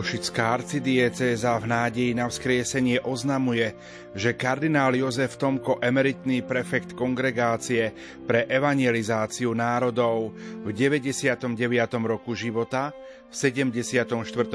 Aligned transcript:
Košická 0.00 0.56
arcidiecéza 0.56 1.60
v 1.60 1.68
nádeji 1.76 2.16
na 2.16 2.24
vzkriesenie 2.24 3.04
oznamuje, 3.04 3.76
že 4.16 4.32
kardinál 4.32 4.96
Jozef 4.96 5.36
Tomko, 5.36 5.76
emeritný 5.76 6.40
prefekt 6.40 6.96
kongregácie 6.96 7.92
pre 8.24 8.48
evangelizáciu 8.48 9.52
národov 9.52 10.32
v 10.64 10.72
99. 10.72 11.52
roku 12.00 12.32
života, 12.32 12.96
v 13.28 13.34
74. 13.36 14.08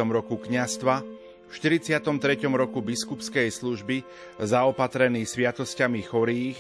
roku 0.09 0.41
kňastva, 0.41 0.95
v 1.45 1.51
43. 1.53 2.01
roku 2.49 2.81
biskupskej 2.81 3.53
služby 3.53 4.01
zaopatrený 4.41 5.29
sviatosťami 5.29 6.01
chorých, 6.09 6.57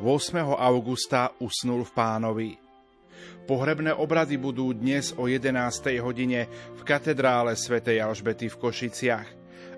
8. 0.00 0.40
augusta 0.56 1.36
usnul 1.36 1.84
v 1.84 1.92
pánovi. 1.92 2.71
Pohrebné 3.42 3.90
obrady 3.90 4.38
budú 4.38 4.70
dnes 4.70 5.10
o 5.18 5.26
11. 5.26 5.50
hodine 5.98 6.46
v 6.78 6.82
katedrále 6.86 7.58
svätej 7.58 7.98
Alžbety 7.98 8.46
v 8.46 8.54
Košiciach. 8.54 9.28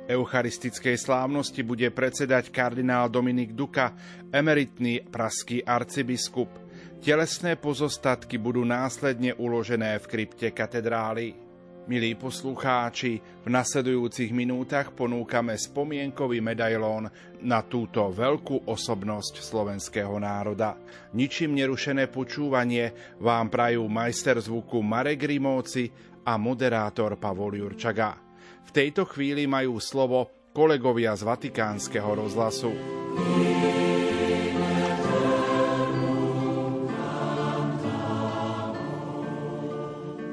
Eucharistickej 0.04 1.00
slávnosti 1.00 1.64
bude 1.64 1.88
predsedať 1.88 2.52
kardinál 2.52 3.08
Dominik 3.08 3.56
Duka, 3.56 3.96
emeritný 4.28 5.08
praský 5.08 5.64
arcibiskup. 5.64 6.52
Telesné 7.00 7.56
pozostatky 7.56 8.36
budú 8.36 8.68
následne 8.68 9.32
uložené 9.32 9.96
v 9.96 10.08
krypte 10.12 10.52
katedrály. 10.52 11.43
Milí 11.84 12.16
poslucháči, 12.16 13.20
v 13.44 13.48
nasledujúcich 13.52 14.32
minútach 14.32 14.88
ponúkame 14.96 15.52
spomienkový 15.52 16.40
medailón 16.40 17.12
na 17.44 17.60
túto 17.60 18.08
veľkú 18.08 18.64
osobnosť 18.64 19.44
slovenského 19.44 20.16
národa. 20.16 20.80
Ničím 21.12 21.52
nerušené 21.52 22.08
počúvanie 22.08 23.16
vám 23.20 23.52
prajú 23.52 23.84
majster 23.84 24.40
zvuku 24.40 24.80
Marek 24.80 25.28
Rimóci 25.28 25.92
a 26.24 26.40
moderátor 26.40 27.20
Pavol 27.20 27.60
Jurčaga. 27.60 28.16
V 28.64 28.70
tejto 28.72 29.04
chvíli 29.04 29.44
majú 29.44 29.76
slovo 29.76 30.48
kolegovia 30.56 31.12
z 31.12 31.28
Vatikánskeho 31.28 32.16
rozhlasu. 32.16 32.72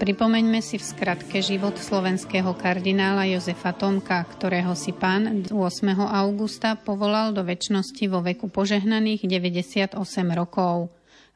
Pripomeňme 0.02 0.66
si 0.66 0.82
v 0.82 0.90
skratke 0.98 1.46
život 1.46 1.78
slovenského 1.78 2.58
kardinála 2.58 3.38
Jozefa 3.38 3.70
Tomka, 3.70 4.26
ktorého 4.34 4.74
si 4.74 4.98
pán 4.98 5.46
8. 5.46 5.54
augusta 5.94 6.74
povolal 6.74 7.38
do 7.38 7.46
väčšnosti 7.46 8.10
vo 8.10 8.26
veku 8.26 8.50
požehnaných 8.50 9.30
98 9.30 10.02
rokov. 10.34 10.90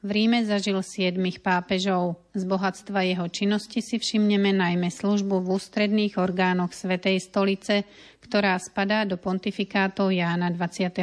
V 0.05 0.13
Ríme 0.13 0.45
zažil 0.45 0.77
siedmých 0.85 1.41
pápežov. 1.41 2.21
Z 2.37 2.45
bohatstva 2.45 3.01
jeho 3.09 3.25
činnosti 3.25 3.81
si 3.81 3.97
všimneme 3.97 4.53
najmä 4.53 4.93
službu 4.93 5.41
v 5.41 5.57
ústredných 5.57 6.21
orgánoch 6.21 6.77
Svetej 6.77 7.17
stolice, 7.25 7.89
ktorá 8.21 8.53
spadá 8.61 9.01
do 9.09 9.17
pontifikátov 9.17 10.13
Jána 10.13 10.53
23., 10.53 10.93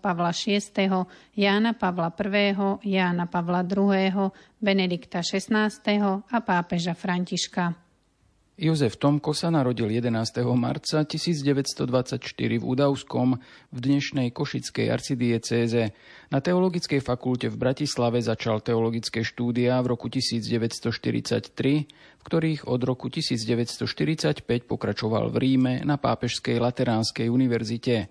Pavla 0.00 0.32
VI., 0.32 0.88
Jána 1.36 1.76
Pavla 1.76 2.08
I., 2.08 2.56
Jána 2.88 3.28
Pavla 3.28 3.60
II., 3.60 4.32
Benedikta 4.56 5.20
XVI. 5.20 5.68
a 6.32 6.38
pápeža 6.40 6.96
Františka. 6.96 7.87
Jozef 8.58 8.98
Tomko 8.98 9.38
sa 9.38 9.54
narodil 9.54 9.86
11. 9.86 10.42
marca 10.58 11.06
1924 11.06 12.18
v 12.58 12.64
Udavskom 12.66 13.38
v 13.70 13.78
dnešnej 13.78 14.34
Košickej 14.34 14.90
arcidiecéze. 14.90 15.94
Na 16.34 16.42
Teologickej 16.42 16.98
fakulte 16.98 17.46
v 17.46 17.54
Bratislave 17.54 18.18
začal 18.18 18.58
teologické 18.58 19.22
štúdia 19.22 19.78
v 19.78 19.94
roku 19.94 20.10
1943, 20.10 21.54
v 21.86 22.22
ktorých 22.26 22.66
od 22.66 22.80
roku 22.82 23.06
1945 23.06 24.42
pokračoval 24.66 25.30
v 25.30 25.36
Ríme 25.38 25.74
na 25.86 25.94
Pápežskej 25.94 26.58
Lateránskej 26.58 27.30
univerzite. 27.30 28.10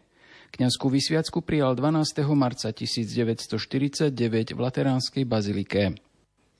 Kňazskú 0.55 0.87
vysviacku 0.87 1.43
prijal 1.43 1.75
12. 1.75 2.23
marca 2.39 2.71
1949 2.71 4.15
v 4.55 4.59
Lateránskej 4.63 5.27
bazilike. 5.27 6.06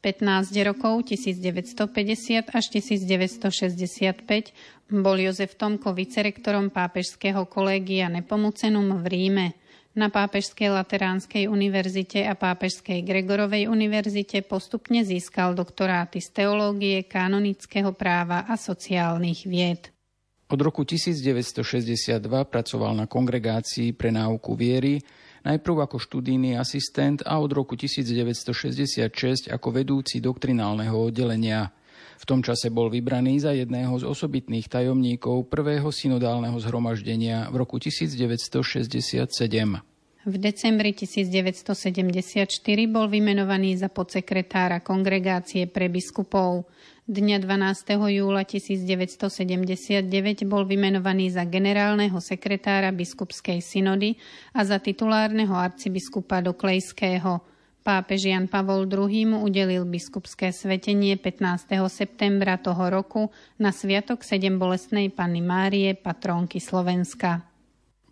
15 0.08 0.56
rokov 0.64 1.04
1950 1.04 2.56
až 2.56 2.66
1965 2.72 4.24
bol 4.88 5.20
Jozef 5.20 5.60
Tomko 5.60 5.92
vicerektorom 5.92 6.72
pápežského 6.72 7.44
kolégia 7.44 8.08
Nepomucenum 8.08 9.04
v 9.04 9.06
Ríme. 9.12 9.48
Na 10.00 10.08
Pápežskej 10.08 10.72
Lateránskej 10.72 11.52
univerzite 11.52 12.24
a 12.24 12.40
Pápežskej 12.40 13.04
Gregorovej 13.04 13.68
univerzite 13.68 14.48
postupne 14.48 15.04
získal 15.04 15.52
doktoráty 15.52 16.24
z 16.24 16.32
teológie, 16.32 17.04
kanonického 17.04 17.92
práva 17.92 18.48
a 18.48 18.56
sociálnych 18.56 19.44
vied. 19.44 19.92
Od 20.48 20.60
roku 20.64 20.88
1962 20.88 22.24
pracoval 22.48 22.96
na 22.96 23.12
kongregácii 23.12 23.92
pre 23.92 24.16
náuku 24.16 24.56
viery, 24.56 25.04
najprv 25.48 25.88
ako 25.88 25.98
študijný 26.04 26.60
asistent 26.60 27.24
a 27.24 27.40
od 27.40 27.56
roku 27.56 27.80
1966 27.80 29.48
ako 29.48 29.68
vedúci 29.72 30.20
doktrinálneho 30.20 31.00
oddelenia. 31.00 31.72
V 32.18 32.26
tom 32.26 32.44
čase 32.44 32.74
bol 32.74 32.92
vybraný 32.92 33.40
za 33.40 33.56
jedného 33.56 33.96
z 34.02 34.04
osobitných 34.04 34.68
tajomníkov 34.68 35.48
prvého 35.48 35.88
synodálneho 35.88 36.58
zhromaždenia 36.60 37.48
v 37.48 37.56
roku 37.64 37.80
1967. 37.80 39.32
V 40.28 40.36
decembri 40.36 40.92
1974 40.92 42.52
bol 42.92 43.08
vymenovaný 43.08 43.80
za 43.80 43.88
podsekretára 43.88 44.84
kongregácie 44.84 45.72
pre 45.72 45.88
biskupov. 45.88 46.68
Dňa 47.08 47.40
12. 47.40 47.96
júla 48.20 48.44
1979 48.44 50.12
bol 50.44 50.68
vymenovaný 50.68 51.32
za 51.32 51.48
generálneho 51.48 52.20
sekretára 52.20 52.92
biskupskej 52.92 53.64
synody 53.64 54.20
a 54.52 54.68
za 54.68 54.76
titulárneho 54.76 55.56
arcibiskupa 55.56 56.44
Doklejského. 56.44 57.40
Pápež 57.80 58.28
Jan 58.28 58.52
Pavol 58.52 58.92
II 58.92 59.24
mu 59.24 59.38
udelil 59.48 59.88
biskupské 59.88 60.52
svetenie 60.52 61.16
15. 61.16 61.80
septembra 61.88 62.60
toho 62.60 62.92
roku 62.92 63.32
na 63.56 63.72
Sviatok 63.72 64.28
sedem 64.28 64.60
bolestnej 64.60 65.08
Panny 65.08 65.40
Márie, 65.40 65.96
patrónky 65.96 66.60
Slovenska. 66.60 67.47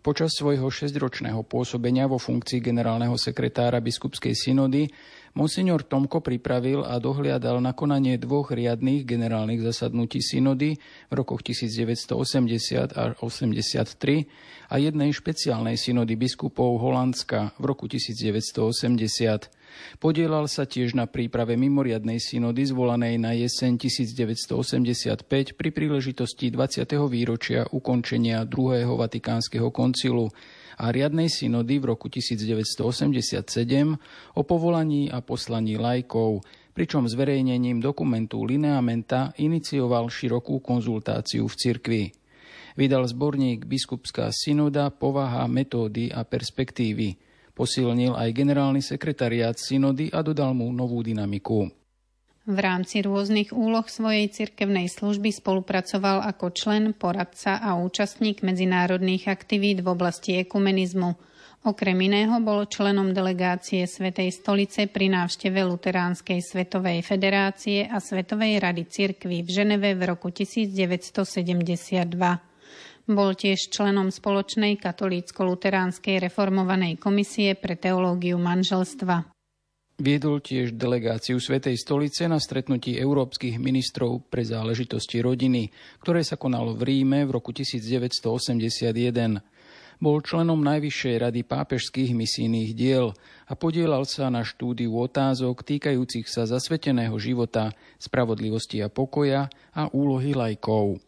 Počas 0.06 0.38
svojho 0.38 0.70
šesťročného 0.70 1.42
pôsobenia 1.42 2.06
vo 2.06 2.22
funkcii 2.22 2.62
generálneho 2.62 3.18
sekretára 3.18 3.82
biskupskej 3.82 4.38
synody 4.38 4.86
monsignor 5.34 5.82
Tomko 5.82 6.22
pripravil 6.22 6.86
a 6.86 7.02
dohliadal 7.02 7.58
na 7.58 7.74
konanie 7.74 8.14
dvoch 8.14 8.54
riadných 8.54 9.02
generálnych 9.02 9.66
zasadnutí 9.66 10.22
synody 10.22 10.78
v 11.10 11.12
rokoch 11.12 11.42
1980 11.42 12.94
a 12.94 13.18
83 13.18 14.70
a 14.70 14.74
jednej 14.78 15.10
špeciálnej 15.10 15.74
synody 15.74 16.14
biskupov 16.14 16.78
Holandska 16.86 17.58
v 17.58 17.64
roku 17.66 17.90
1980. 17.90 19.55
Podielal 19.96 20.44
sa 20.44 20.68
tiež 20.68 20.92
na 20.92 21.08
príprave 21.08 21.56
mimoriadnej 21.56 22.20
synody 22.20 22.68
zvolanej 22.68 23.16
na 23.16 23.32
jeseň 23.32 23.80
1985 23.80 25.24
pri 25.56 25.68
príležitosti 25.72 26.52
20. 26.52 26.84
výročia 27.08 27.64
ukončenia 27.72 28.44
druhého 28.44 28.92
vatikánskeho 28.98 29.72
koncilu 29.72 30.28
a 30.76 30.92
riadnej 30.92 31.32
synody 31.32 31.80
v 31.80 31.96
roku 31.96 32.12
1987 32.12 33.40
o 34.36 34.42
povolaní 34.44 35.08
a 35.08 35.24
poslaní 35.24 35.80
lajkov, 35.80 36.44
pričom 36.76 37.08
zverejnením 37.08 37.80
dokumentu 37.80 38.44
Lineamenta 38.44 39.32
inicioval 39.40 40.12
širokú 40.12 40.60
konzultáciu 40.60 41.48
v 41.48 41.54
cirkvi. 41.56 42.02
Vydal 42.76 43.08
zborník 43.08 43.64
Biskupská 43.64 44.28
synoda, 44.28 44.92
povaha, 44.92 45.48
metódy 45.48 46.12
a 46.12 46.28
perspektívy– 46.28 47.16
Posilnil 47.56 48.12
aj 48.12 48.36
generálny 48.36 48.84
sekretariát 48.84 49.56
synody 49.56 50.12
a 50.12 50.20
dodal 50.20 50.52
mu 50.52 50.68
novú 50.76 51.00
dynamiku. 51.00 51.72
V 52.46 52.58
rámci 52.62 53.02
rôznych 53.02 53.50
úloh 53.50 53.88
svojej 53.88 54.28
cirkevnej 54.30 54.86
služby 54.92 55.34
spolupracoval 55.34 56.22
ako 56.30 56.52
člen, 56.52 56.94
poradca 56.94 57.58
a 57.58 57.74
účastník 57.80 58.44
medzinárodných 58.44 59.26
aktivít 59.26 59.82
v 59.82 59.88
oblasti 59.90 60.38
ekumenizmu. 60.44 61.16
Okrem 61.66 61.98
iného 61.98 62.38
bol 62.44 62.70
členom 62.70 63.10
delegácie 63.10 63.82
Svetej 63.90 64.30
stolice 64.30 64.86
pri 64.86 65.10
návšteve 65.10 65.58
Luteránskej 65.66 66.38
svetovej 66.38 67.02
federácie 67.02 67.88
a 67.90 67.98
Svetovej 67.98 68.62
rady 68.62 68.86
cirkví 68.86 69.42
v 69.42 69.50
Ženeve 69.50 69.98
v 69.98 70.06
roku 70.06 70.30
1972. 70.30 72.06
Bol 73.06 73.38
tiež 73.38 73.70
členom 73.70 74.10
spoločnej 74.10 74.82
katolícko-luteránskej 74.82 76.18
reformovanej 76.26 76.98
komisie 76.98 77.54
pre 77.54 77.78
teológiu 77.78 78.34
manželstva. 78.34 79.30
Viedol 79.96 80.44
tiež 80.44 80.76
delegáciu 80.76 81.40
Svetej 81.40 81.80
stolice 81.80 82.28
na 82.28 82.36
stretnutí 82.36 82.98
európskych 82.98 83.56
ministrov 83.62 84.28
pre 84.28 84.44
záležitosti 84.44 85.24
rodiny, 85.24 85.72
ktoré 86.04 86.20
sa 86.26 86.36
konalo 86.36 86.74
v 86.74 86.82
Ríme 86.82 87.24
v 87.24 87.30
roku 87.32 87.54
1981. 87.54 88.92
Bol 89.96 90.20
členom 90.20 90.60
Najvyššej 90.60 91.16
rady 91.30 91.40
pápežských 91.46 92.12
misijných 92.12 92.76
diel 92.76 93.16
a 93.48 93.56
podielal 93.56 94.04
sa 94.04 94.28
na 94.28 94.44
štúdiu 94.44 94.92
otázok 94.98 95.64
týkajúcich 95.64 96.28
sa 96.28 96.44
zasveteného 96.44 97.16
života, 97.16 97.72
spravodlivosti 97.96 98.84
a 98.84 98.92
pokoja 98.92 99.48
a 99.72 99.88
úlohy 99.94 100.36
lajkov. 100.36 101.05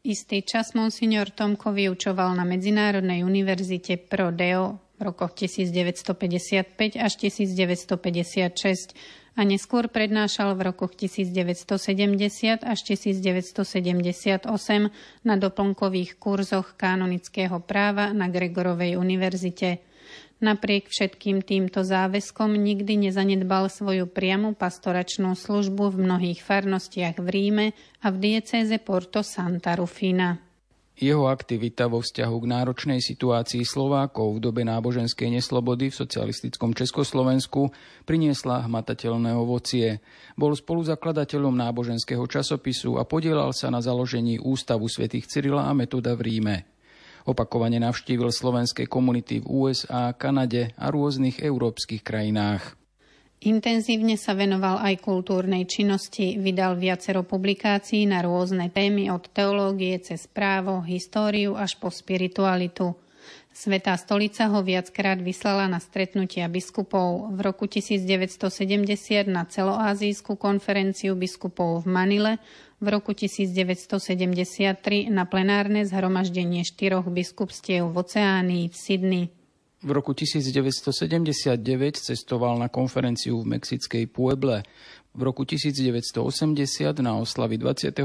Istý 0.00 0.48
čas 0.48 0.72
monsignor 0.72 1.28
Tomko 1.28 1.76
vyučoval 1.76 2.32
na 2.32 2.40
Medzinárodnej 2.48 3.20
univerzite 3.20 4.00
Pro 4.00 4.32
Deo 4.32 4.80
v 4.96 5.00
rokoch 5.04 5.36
1955 5.36 6.96
až 6.96 7.12
1956 7.20 8.96
a 9.36 9.40
neskôr 9.44 9.92
prednášal 9.92 10.56
v 10.56 10.72
rokoch 10.72 10.96
1970 10.96 12.64
až 12.64 12.78
1978 12.80 14.48
na 15.20 15.34
doplnkových 15.36 16.16
kurzoch 16.16 16.80
kanonického 16.80 17.60
práva 17.60 18.16
na 18.16 18.32
Gregorovej 18.32 18.96
univerzite. 18.96 19.84
Napriek 20.40 20.88
všetkým 20.88 21.44
týmto 21.44 21.84
záväzkom 21.84 22.56
nikdy 22.56 22.96
nezanedbal 22.96 23.68
svoju 23.68 24.08
priamu 24.08 24.56
pastoračnú 24.56 25.36
službu 25.36 25.92
v 25.92 26.08
mnohých 26.08 26.40
farnostiach 26.40 27.20
v 27.20 27.28
Ríme 27.28 27.66
a 28.00 28.08
v 28.08 28.16
diecéze 28.16 28.72
Porto 28.80 29.20
Santa 29.20 29.76
Rufina. 29.76 30.40
Jeho 30.96 31.28
aktivita 31.28 31.88
vo 31.88 32.00
vzťahu 32.00 32.36
k 32.40 32.50
náročnej 32.56 33.00
situácii 33.04 33.68
Slovákov 33.68 34.36
v 34.36 34.42
dobe 34.48 34.64
náboženskej 34.64 35.28
neslobody 35.28 35.92
v 35.92 35.96
socialistickom 35.96 36.72
Československu 36.72 37.72
priniesla 38.08 38.64
hmatateľné 38.64 39.36
ovocie. 39.36 40.00
Bol 40.40 40.56
spoluzakladateľom 40.56 41.52
náboženského 41.52 42.24
časopisu 42.24 42.96
a 42.96 43.04
podielal 43.04 43.52
sa 43.52 43.68
na 43.68 43.84
založení 43.84 44.40
Ústavu 44.40 44.88
svätých 44.88 45.28
Cyrila 45.28 45.68
a 45.68 45.76
Metoda 45.76 46.16
v 46.16 46.32
Ríme. 46.32 46.56
Opakovane 47.30 47.78
navštívil 47.78 48.34
slovenské 48.34 48.90
komunity 48.90 49.38
v 49.38 49.46
USA, 49.46 50.10
Kanade 50.18 50.74
a 50.74 50.90
rôznych 50.90 51.38
európskych 51.38 52.02
krajinách. 52.02 52.74
Intenzívne 53.46 54.18
sa 54.18 54.34
venoval 54.34 54.82
aj 54.82 55.00
kultúrnej 55.00 55.64
činnosti, 55.64 56.36
vydal 56.42 56.74
viacero 56.74 57.22
publikácií 57.22 58.02
na 58.04 58.20
rôzne 58.20 58.68
témy 58.68 59.14
od 59.14 59.30
teológie 59.30 59.94
cez 60.02 60.26
právo, 60.26 60.82
históriu 60.82 61.54
až 61.54 61.78
po 61.78 61.88
spiritualitu. 61.88 62.98
Svetá 63.54 63.94
stolica 63.94 64.50
ho 64.50 64.60
viackrát 64.66 65.22
vyslala 65.22 65.70
na 65.70 65.78
stretnutia 65.78 66.50
biskupov. 66.50 67.30
V 67.34 67.38
roku 67.40 67.70
1970 67.70 68.50
na 69.30 69.46
celoázijskú 69.46 70.34
konferenciu 70.34 71.14
biskupov 71.14 71.82
v 71.82 71.86
Manile, 71.94 72.32
v 72.80 72.86
roku 72.88 73.12
1973 73.12 75.12
na 75.12 75.28
plenárne 75.28 75.84
zhromaždenie 75.84 76.64
štyroch 76.64 77.04
biskupstiev 77.12 77.92
v 77.92 77.96
Oceánii 78.00 78.64
v 78.72 78.76
Sydney. 78.76 79.24
V 79.80 79.96
roku 79.96 80.12
1979 80.12 81.56
cestoval 81.96 82.60
na 82.60 82.68
konferenciu 82.68 83.40
v 83.40 83.56
mexickej 83.56 84.12
Pueble. 84.12 84.60
V 85.16 85.20
roku 85.24 85.48
1980 85.48 86.20
na 87.00 87.16
oslavy 87.16 87.56
25. 87.56 88.04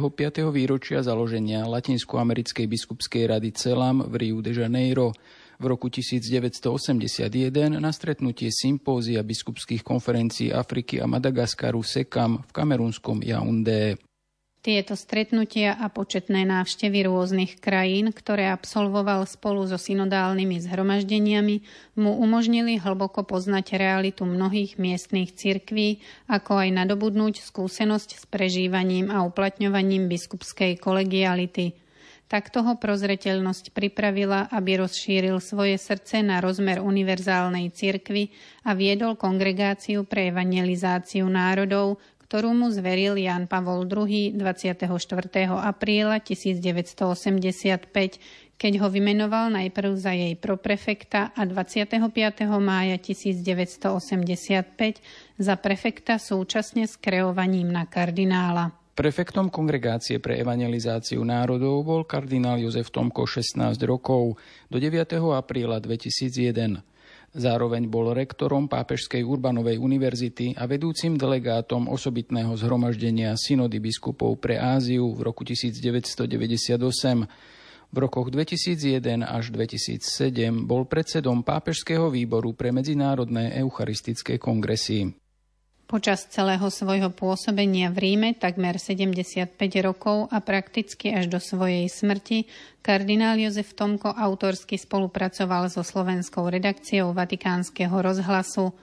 výročia 0.55 1.03
založenia 1.03 1.67
Latinskoamerickej 1.67 2.65
biskupskej 2.67 3.27
rady 3.27 3.51
CELAM 3.51 4.07
v 4.07 4.13
Rio 4.15 4.39
de 4.39 4.55
Janeiro 4.55 5.11
v 5.59 5.65
roku 5.71 5.87
1981 5.91 7.79
na 7.79 7.91
stretnutie 7.91 8.51
sympózia 8.51 9.23
biskupských 9.23 9.83
konferencií 9.83 10.51
Afriky 10.51 10.99
a 10.99 11.07
Madagaskaru 11.07 11.83
SECAM 11.83 12.43
v 12.43 12.51
kamerunskom 12.51 13.23
Yaoundé. 13.23 13.95
Tieto 14.65 14.97
stretnutia 14.97 15.77
a 15.77 15.93
početné 15.93 16.41
návštevy 16.41 17.05
rôznych 17.05 17.61
krajín, 17.61 18.09
ktoré 18.09 18.49
absolvoval 18.49 19.29
spolu 19.29 19.61
so 19.69 19.77
synodálnymi 19.77 20.57
zhromaždeniami, 20.57 21.61
mu 22.01 22.17
umožnili 22.17 22.81
hlboko 22.81 23.21
poznať 23.21 23.77
realitu 23.77 24.25
mnohých 24.25 24.81
miestnych 24.81 25.37
cirkví, 25.37 26.01
ako 26.25 26.65
aj 26.65 26.81
nadobudnúť 26.81 27.45
skúsenosť 27.45 28.09
s 28.17 28.25
prežívaním 28.25 29.13
a 29.13 29.21
uplatňovaním 29.21 30.09
biskupskej 30.09 30.81
kolegiality. 30.81 31.77
Takto 32.25 32.65
ho 32.65 32.73
prozreteľnosť 32.73 33.69
pripravila, 33.69 34.49
aby 34.49 34.81
rozšíril 34.81 35.37
svoje 35.45 35.77
srdce 35.77 36.25
na 36.25 36.41
rozmer 36.41 36.81
univerzálnej 36.81 37.69
cirkvy 37.69 38.33
a 38.65 38.73
viedol 38.73 39.13
kongregáciu 39.13 40.09
pre 40.09 40.33
evangelizáciu 40.33 41.29
národov, 41.29 42.01
ktorú 42.25 42.57
mu 42.57 42.73
zveril 42.73 43.21
Jan 43.21 43.45
Pavol 43.45 43.85
II 43.85 44.33
24. 44.33 44.89
apríla 45.61 46.17
1985, 46.17 47.85
keď 48.55 48.73
ho 48.81 48.87
vymenoval 48.89 49.53
najprv 49.53 49.93
za 49.93 50.15
jej 50.15 50.33
proprefekta 50.33 51.29
a 51.37 51.41
25. 51.45 52.01
mája 52.57 52.97
1985 52.97 55.05
za 55.37 55.53
prefekta 55.59 56.17
súčasne 56.17 56.89
s 56.89 56.97
kreovaním 56.97 57.69
na 57.69 57.85
kardinála. 57.85 58.73
Prefektom 58.95 59.51
Kongregácie 59.51 60.23
pre 60.23 60.39
evangelizáciu 60.39 61.19
národov 61.27 61.83
bol 61.83 62.07
kardinál 62.07 62.63
Jozef 62.63 62.95
Tomko 62.95 63.27
16 63.27 63.75
rokov 63.83 64.39
do 64.71 64.79
9. 64.79 65.19
apríla 65.35 65.83
2001. 65.83 66.94
Zároveň 67.35 67.91
bol 67.91 68.15
rektorom 68.15 68.71
Pápežskej 68.71 69.19
Urbanovej 69.27 69.75
univerzity 69.75 70.55
a 70.55 70.63
vedúcim 70.71 71.19
delegátom 71.19 71.91
osobitného 71.91 72.55
zhromaždenia 72.55 73.35
synody 73.35 73.83
biskupov 73.83 74.39
pre 74.39 74.55
Áziu 74.55 75.11
v 75.11 75.19
roku 75.19 75.43
1998. 75.43 76.79
V 77.91 77.97
rokoch 77.99 78.31
2001 78.31 79.27
až 79.27 79.51
2007 79.51 79.99
bol 80.63 80.87
predsedom 80.87 81.43
Pápežského 81.43 82.07
výboru 82.07 82.55
pre 82.55 82.71
medzinárodné 82.71 83.51
eucharistické 83.59 84.39
kongresy. 84.39 85.24
Počas 85.85 86.25
celého 86.33 86.65
svojho 86.73 87.13
pôsobenia 87.13 87.93
v 87.93 88.09
Ríme, 88.09 88.33
takmer 88.33 88.81
75 88.81 89.53
rokov 89.85 90.25
a 90.33 90.41
prakticky 90.41 91.13
až 91.13 91.29
do 91.29 91.37
svojej 91.37 91.85
smrti, 91.85 92.49
kardinál 92.81 93.37
Jozef 93.37 93.77
Tomko 93.77 94.09
autorsky 94.09 94.81
spolupracoval 94.81 95.69
so 95.69 95.85
slovenskou 95.85 96.49
redakciou 96.49 97.13
Vatikánskeho 97.13 98.01
rozhlasu. 98.01 98.73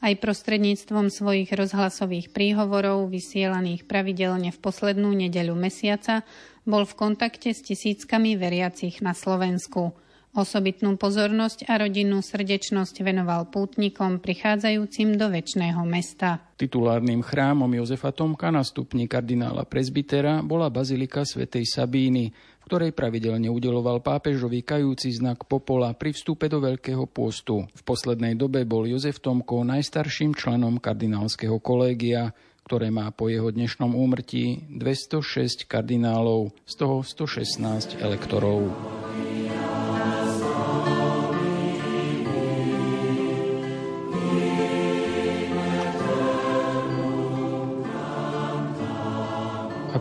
Aj 0.00 0.12
prostredníctvom 0.16 1.12
svojich 1.12 1.52
rozhlasových 1.52 2.32
príhovorov, 2.32 3.12
vysielaných 3.12 3.84
pravidelne 3.84 4.48
v 4.48 4.56
poslednú 4.56 5.12
nedeľu 5.12 5.52
mesiaca, 5.52 6.24
bol 6.64 6.88
v 6.88 6.96
kontakte 6.96 7.52
s 7.52 7.60
tisíckami 7.68 8.32
veriacich 8.40 9.04
na 9.04 9.12
Slovensku– 9.12 9.92
Osobitnú 10.36 11.00
pozornosť 11.00 11.64
a 11.64 11.80
rodinnú 11.80 12.20
srdečnosť 12.20 13.00
venoval 13.00 13.48
pútnikom 13.48 14.20
prichádzajúcim 14.20 15.16
do 15.16 15.32
väčšného 15.32 15.80
mesta. 15.88 16.44
Titulárnym 16.60 17.24
chrámom 17.24 17.72
Jozefa 17.72 18.12
Tomka 18.12 18.52
na 18.52 18.60
stupni 18.60 19.08
kardinála 19.08 19.64
prezbitera 19.64 20.44
bola 20.44 20.68
bazilika 20.68 21.24
svätej 21.24 21.64
Sabíny, 21.64 22.36
v 22.36 22.64
ktorej 22.68 22.92
pravidelne 22.92 23.48
udeloval 23.48 24.04
pápežovi 24.04 24.60
kajúci 24.60 25.16
znak 25.16 25.48
popola 25.48 25.96
pri 25.96 26.12
vstupe 26.12 26.52
do 26.52 26.60
Veľkého 26.60 27.08
pôstu. 27.08 27.64
V 27.72 27.82
poslednej 27.88 28.36
dobe 28.36 28.68
bol 28.68 28.84
Jozef 28.84 29.24
Tomko 29.24 29.64
najstarším 29.64 30.36
členom 30.36 30.76
kardinálskeho 30.76 31.56
kolégia, 31.64 32.36
ktoré 32.68 32.92
má 32.92 33.08
po 33.08 33.32
jeho 33.32 33.48
dnešnom 33.48 33.96
úmrtí 33.96 34.68
206 34.68 35.64
kardinálov, 35.64 36.52
z 36.68 36.74
toho 36.76 37.00
116 37.00 38.04
elektorov. 38.04 38.68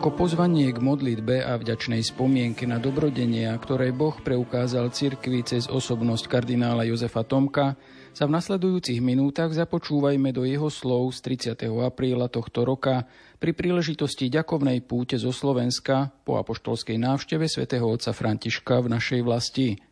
Ako 0.05 0.21
pozvanie 0.21 0.69
k 0.69 0.85
modlitbe 0.85 1.41
a 1.41 1.57
vďačnej 1.57 2.05
spomienke 2.05 2.69
na 2.69 2.77
dobrodenia, 2.77 3.57
ktoré 3.57 3.89
Boh 3.89 4.13
preukázal 4.13 4.93
cirkvi 4.93 5.41
cez 5.41 5.65
osobnosť 5.65 6.29
kardinála 6.29 6.85
Jozefa 6.85 7.25
Tomka, 7.25 7.73
sa 8.13 8.29
v 8.29 8.37
nasledujúcich 8.37 9.01
minútach 9.01 9.49
započúvajme 9.49 10.29
do 10.29 10.45
jeho 10.45 10.69
slov 10.69 11.09
z 11.09 11.57
30. 11.57 11.73
apríla 11.81 12.29
tohto 12.29 12.69
roka 12.69 13.09
pri 13.41 13.57
príležitosti 13.57 14.29
ďakovnej 14.29 14.85
púte 14.85 15.17
zo 15.17 15.33
Slovenska 15.33 16.13
po 16.21 16.37
apoštolskej 16.37 17.01
návšteve 17.01 17.49
svätého 17.49 17.89
otca 17.89 18.13
Františka 18.13 18.85
v 18.85 18.93
našej 18.93 19.25
vlasti– 19.25 19.73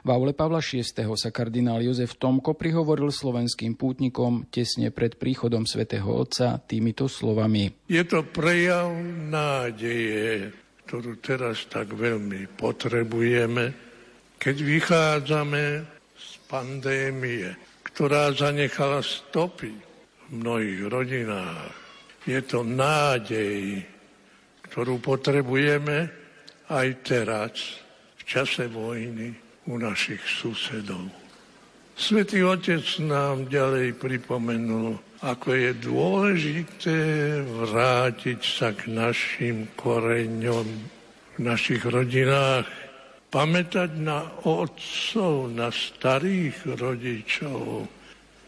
v 0.00 0.08
aule 0.08 0.32
Pavla 0.32 0.64
VI. 0.64 0.84
sa 1.16 1.30
kardinál 1.32 1.84
Jozef 1.84 2.16
Tomko 2.16 2.56
prihovoril 2.56 3.12
slovenským 3.12 3.76
pútnikom 3.76 4.48
tesne 4.48 4.88
pred 4.88 5.20
príchodom 5.20 5.68
svätého 5.68 6.08
Otca 6.08 6.56
týmito 6.56 7.04
slovami. 7.04 7.68
Je 7.90 8.04
to 8.08 8.24
prejav 8.24 8.88
nádeje, 9.28 10.56
ktorú 10.88 11.20
teraz 11.20 11.68
tak 11.68 11.92
veľmi 11.92 12.48
potrebujeme, 12.56 13.76
keď 14.40 14.56
vychádzame 14.56 15.64
z 16.16 16.30
pandémie, 16.48 17.52
ktorá 17.84 18.32
zanechala 18.32 19.04
stopy 19.04 19.72
v 19.76 20.28
mnohých 20.32 20.80
rodinách. 20.88 21.72
Je 22.24 22.40
to 22.44 22.64
nádej, 22.64 23.84
ktorú 24.64 25.00
potrebujeme 25.02 26.08
aj 26.70 26.88
teraz, 27.02 27.84
v 28.16 28.22
čase 28.24 28.70
vojny 28.70 29.49
u 29.70 29.78
našich 29.78 30.18
susedov. 30.26 31.06
Svetý 31.94 32.42
Otec 32.42 32.82
nám 33.06 33.46
ďalej 33.46 33.94
pripomenul, 34.02 34.98
ako 35.22 35.48
je 35.54 35.70
dôležité 35.78 36.98
vrátiť 37.44 38.40
sa 38.42 38.74
k 38.74 38.90
našim 38.90 39.70
koreňom, 39.78 40.66
našich 41.38 41.86
rodinách, 41.86 42.66
pamätať 43.30 43.94
na 44.00 44.26
otcov, 44.42 45.54
na 45.54 45.70
starých 45.70 46.80
rodičov, 46.80 47.86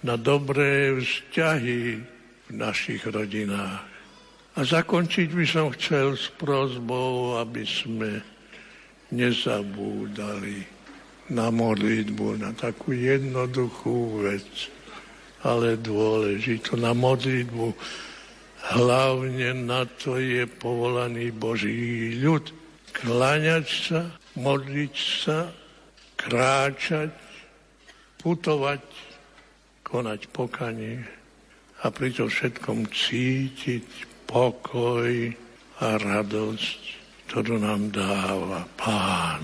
na 0.03 0.19
dobré 0.19 0.97
vzťahy 0.99 2.03
v 2.03 2.51
našich 2.51 3.07
rodinách. 3.07 3.87
A 4.59 4.61
zakončiť 4.67 5.29
by 5.31 5.47
som 5.47 5.71
chcel 5.77 6.19
s 6.19 6.33
prozbou, 6.35 7.39
aby 7.39 7.63
sme 7.63 8.21
nezabúdali 9.13 10.72
na 11.33 11.49
modlitbu, 11.49 12.45
na 12.45 12.53
takú 12.53 12.93
jednoduchú 12.93 14.21
vec, 14.29 14.69
ale 15.41 15.81
dôležitú, 15.81 16.77
na 16.77 16.93
modlitbu. 16.93 17.73
Hlavne 18.77 19.57
na 19.65 19.89
to 19.89 20.21
je 20.21 20.45
povolaný 20.47 21.33
Boží 21.35 22.15
ľud. 22.21 22.53
Kláňať 22.93 23.67
sa, 23.67 24.01
modliť 24.37 24.95
sa, 24.95 25.51
kráčať, 26.21 27.11
putovať, 28.23 28.85
konať 29.83 30.21
pokanie 30.31 31.03
a 31.83 31.91
pri 31.91 32.15
to 32.15 32.31
všetkom 32.31 32.87
cítiť 32.87 33.85
pokoj 34.31 35.11
a 35.83 35.87
radosť, 35.99 36.81
ktorú 37.27 37.59
nám 37.59 37.91
dáva 37.91 38.63
Pán. 38.79 39.43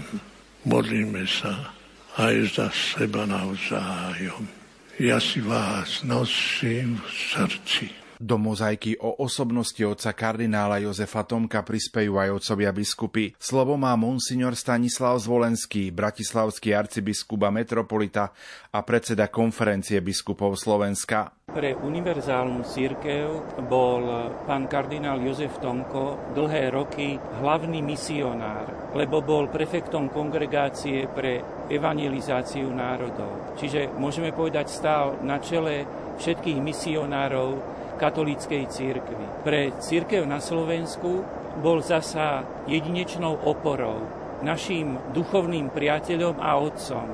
Modlíme 0.63 1.27
sa 1.27 1.78
aj 2.19 2.37
za 2.51 2.67
seba 2.75 3.23
navzájom. 3.31 4.51
Ja 4.99 5.23
si 5.23 5.39
vás 5.39 6.03
nosím 6.03 6.99
v 6.99 7.09
srdci. 7.15 7.98
Do 8.19 8.35
mozaiky 8.35 8.99
o 8.99 9.23
osobnosti 9.23 9.79
otca 9.87 10.11
kardinála 10.11 10.83
Jozefa 10.83 11.23
Tomka 11.23 11.63
prispejú 11.63 12.19
aj 12.19 12.43
otcovia 12.43 12.75
biskupy. 12.75 13.31
Slovo 13.39 13.79
má 13.79 13.95
monsignor 13.95 14.59
Stanislav 14.59 15.23
Zvolenský, 15.23 15.95
bratislavský 15.95 16.75
arcibiskup 16.75 17.47
a 17.47 17.55
metropolita 17.55 18.35
a 18.75 18.83
predseda 18.83 19.31
konferencie 19.31 20.03
biskupov 20.03 20.59
Slovenska. 20.59 21.31
Pre 21.47 21.79
univerzálnu 21.79 22.67
církev 22.67 23.63
bol 23.71 24.03
pán 24.51 24.67
kardinál 24.67 25.23
Jozef 25.23 25.55
Tomko 25.63 26.35
dlhé 26.35 26.75
roky 26.75 27.15
hlavný 27.39 27.87
misionár, 27.87 28.93
lebo 28.99 29.23
bol 29.23 29.47
prefektom 29.47 30.11
kongregácie 30.11 31.07
pre 31.07 31.39
evangelizáciu 31.71 32.67
národov. 32.67 33.55
Čiže 33.63 33.95
môžeme 33.95 34.35
povedať, 34.35 34.75
stál 34.75 35.23
na 35.23 35.39
čele 35.39 35.87
všetkých 36.19 36.59
misionárov 36.59 37.79
katolíckej 37.99 38.71
církvy. 38.71 39.43
Pre 39.43 39.75
církev 39.83 40.23
na 40.23 40.39
Slovensku 40.39 41.27
bol 41.59 41.83
zasa 41.83 42.47
jedinečnou 42.71 43.35
oporou, 43.43 44.07
našim 44.47 44.95
duchovným 45.11 45.75
priateľom 45.75 46.39
a 46.39 46.55
otcom. 46.63 47.07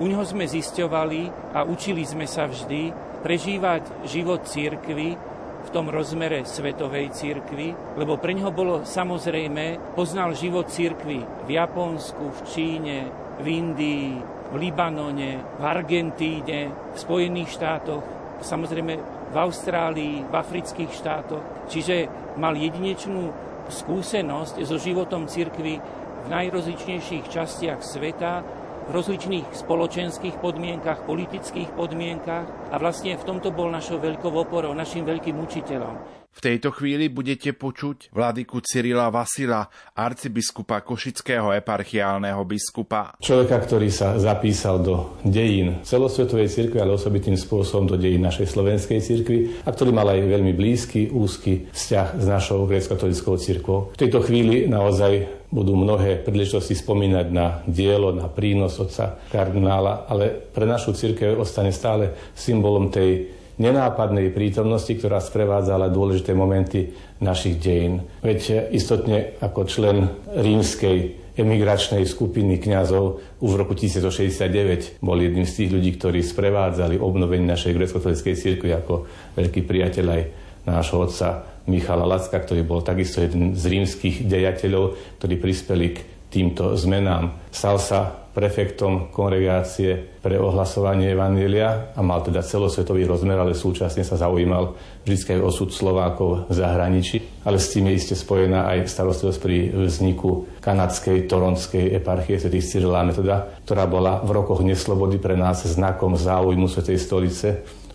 U 0.00 0.08
ňoho 0.08 0.24
sme 0.24 0.48
zisťovali 0.48 1.52
a 1.52 1.68
učili 1.68 2.08
sme 2.08 2.24
sa 2.24 2.48
vždy 2.48 2.88
prežívať 3.20 4.08
život 4.08 4.48
církvy 4.48 5.12
v 5.60 5.68
tom 5.68 5.92
rozmere 5.92 6.48
svetovej 6.48 7.12
církvy, 7.12 7.76
lebo 8.00 8.16
pre 8.16 8.32
ňoho 8.32 8.48
bolo 8.48 8.74
samozrejme, 8.88 9.92
poznal 9.92 10.32
život 10.32 10.72
církvy 10.72 11.20
v 11.44 11.50
Japonsku, 11.52 12.32
v 12.32 12.40
Číne, 12.48 12.96
v 13.36 13.46
Indii, 13.60 14.16
v 14.50 14.54
Libanone, 14.56 15.60
v 15.60 15.62
Argentíne, 15.62 16.72
v 16.72 16.96
Spojených 16.96 17.60
štátoch, 17.60 18.02
samozrejme 18.40 19.19
v 19.30 19.36
Austrálii, 19.38 20.26
v 20.26 20.34
afrických 20.34 20.90
štátoch. 20.90 21.70
Čiže 21.70 22.10
mal 22.36 22.58
jedinečnú 22.58 23.30
skúsenosť 23.70 24.66
so 24.66 24.76
životom 24.76 25.30
cirkvy 25.30 25.78
v 26.20 26.26
najrozličnejších 26.28 27.30
častiach 27.30 27.80
sveta, 27.80 28.42
v 28.90 28.90
rozličných 28.90 29.54
spoločenských 29.54 30.42
podmienkach, 30.42 31.06
politických 31.06 31.70
podmienkach 31.78 32.74
a 32.74 32.76
vlastne 32.82 33.14
v 33.14 33.22
tomto 33.22 33.54
bol 33.54 33.70
našou 33.70 34.02
veľkou 34.02 34.34
oporou, 34.34 34.74
našim 34.74 35.06
veľkým 35.06 35.38
učiteľom. 35.38 36.19
V 36.30 36.38
tejto 36.38 36.70
chvíli 36.70 37.10
budete 37.10 37.52
počuť 37.52 38.14
vladyku 38.14 38.62
Cyrila 38.62 39.10
Vasila, 39.10 39.66
arcibiskupa 39.98 40.80
Košického 40.80 41.50
eparchiálneho 41.58 42.40
biskupa. 42.46 43.18
Človeka, 43.18 43.58
ktorý 43.60 43.90
sa 43.90 44.14
zapísal 44.16 44.80
do 44.80 45.20
dejín 45.26 45.82
celosvetovej 45.82 46.48
cirkvi, 46.48 46.78
ale 46.78 46.94
osobitým 46.94 47.34
spôsobom 47.34 47.90
do 47.90 47.96
dejín 47.98 48.22
našej 48.22 48.46
slovenskej 48.46 49.02
cirkvi 49.02 49.38
a 49.66 49.74
ktorý 49.74 49.90
mal 49.90 50.06
aj 50.06 50.22
veľmi 50.22 50.54
blízky, 50.54 51.10
úzky 51.10 51.66
vzťah 51.74 52.22
s 52.22 52.24
našou 52.24 52.64
grécko-katolickou 52.64 53.34
cirkvou. 53.34 53.80
V 53.92 54.00
tejto 54.00 54.22
chvíli 54.22 54.70
naozaj 54.70 55.42
budú 55.50 55.74
mnohé 55.74 56.22
príležitosti 56.22 56.78
spomínať 56.78 57.26
na 57.34 57.66
dielo, 57.66 58.14
na 58.14 58.30
prínos 58.30 58.78
otca 58.78 59.18
kardinála, 59.34 60.06
ale 60.06 60.30
pre 60.30 60.62
našu 60.62 60.94
církev 60.94 61.34
ostane 61.42 61.74
stále 61.74 62.14
symbolom 62.38 62.86
tej 62.88 63.39
nenápadnej 63.60 64.32
prítomnosti, 64.32 64.90
ktorá 64.96 65.20
sprevádzala 65.20 65.92
dôležité 65.92 66.32
momenty 66.32 66.96
našich 67.20 67.60
dejín. 67.60 68.08
Veď 68.24 68.72
istotne 68.72 69.36
ako 69.38 69.68
člen 69.68 70.08
rímskej 70.32 71.20
emigračnej 71.36 72.04
skupiny 72.08 72.58
kňazov 72.58 73.20
už 73.40 73.50
v 73.54 73.60
roku 73.60 73.72
1969 73.76 75.00
bol 75.04 75.16
jedným 75.20 75.44
z 75.44 75.52
tých 75.64 75.70
ľudí, 75.72 75.90
ktorí 76.00 76.20
sprevádzali 76.24 76.96
obnovenie 77.00 77.48
našej 77.48 77.76
grecko-katolíckej 77.76 78.34
cirkvi 78.36 78.70
ako 78.76 79.06
veľký 79.36 79.60
priateľ 79.64 80.06
aj 80.08 80.22
nášho 80.68 80.96
otca 81.00 81.28
Michala 81.68 82.04
Lacka, 82.04 82.40
ktorý 82.40 82.66
bol 82.66 82.80
takisto 82.80 83.20
jeden 83.22 83.54
z 83.54 83.64
rímskych 83.68 84.26
dejateľov, 84.26 84.96
ktorí 85.20 85.34
prispeli 85.38 85.86
k 85.94 85.98
týmto 86.30 86.78
zmenám. 86.78 87.34
Stal 87.50 87.76
sa 87.82 88.20
prefektom 88.30 89.10
kongregácie 89.10 90.22
pre 90.22 90.38
ohlasovanie 90.38 91.10
Evanília 91.10 91.90
a 91.98 92.00
mal 92.00 92.22
teda 92.22 92.46
celosvetový 92.46 93.02
rozmer, 93.02 93.34
ale 93.34 93.58
súčasne 93.58 94.06
sa 94.06 94.14
zaujímal 94.14 94.78
vždy 95.02 95.34
aj 95.34 95.40
osud 95.42 95.74
Slovákov 95.74 96.46
v 96.46 96.52
zahraničí. 96.54 97.16
Ale 97.42 97.58
s 97.58 97.74
tým 97.74 97.90
je 97.90 97.98
iste 97.98 98.14
spojená 98.14 98.70
aj 98.70 98.86
starostlivosť 98.86 99.40
pri 99.42 99.56
vzniku 99.74 100.46
kanadskej 100.62 101.26
toronskej 101.26 101.90
eparchie 101.98 102.38
Sv. 102.38 102.54
Cyrila 102.62 103.02
Metoda, 103.02 103.50
ktorá 103.66 103.90
bola 103.90 104.22
v 104.22 104.30
rokoch 104.30 104.62
neslobody 104.62 105.18
pre 105.18 105.34
nás 105.34 105.66
znakom 105.66 106.14
záujmu 106.14 106.70
Svetej 106.70 107.02
stolice 107.02 107.48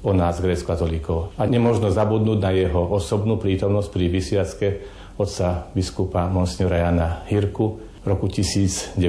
o 0.06 0.12
nás, 0.12 0.38
grécko-katolíkov. 0.44 1.34
A 1.40 1.48
nemožno 1.48 1.90
zabudnúť 1.90 2.40
na 2.44 2.52
jeho 2.54 2.84
osobnú 2.92 3.40
prítomnosť 3.40 3.90
pri 3.90 4.06
vysiacke 4.12 4.68
otca 5.16 5.72
biskupa 5.72 6.28
Monsignora 6.28 6.84
Jana 6.84 7.24
Hirku, 7.32 7.85
v 8.06 8.14
roku 8.14 8.30
1990, 8.30 9.02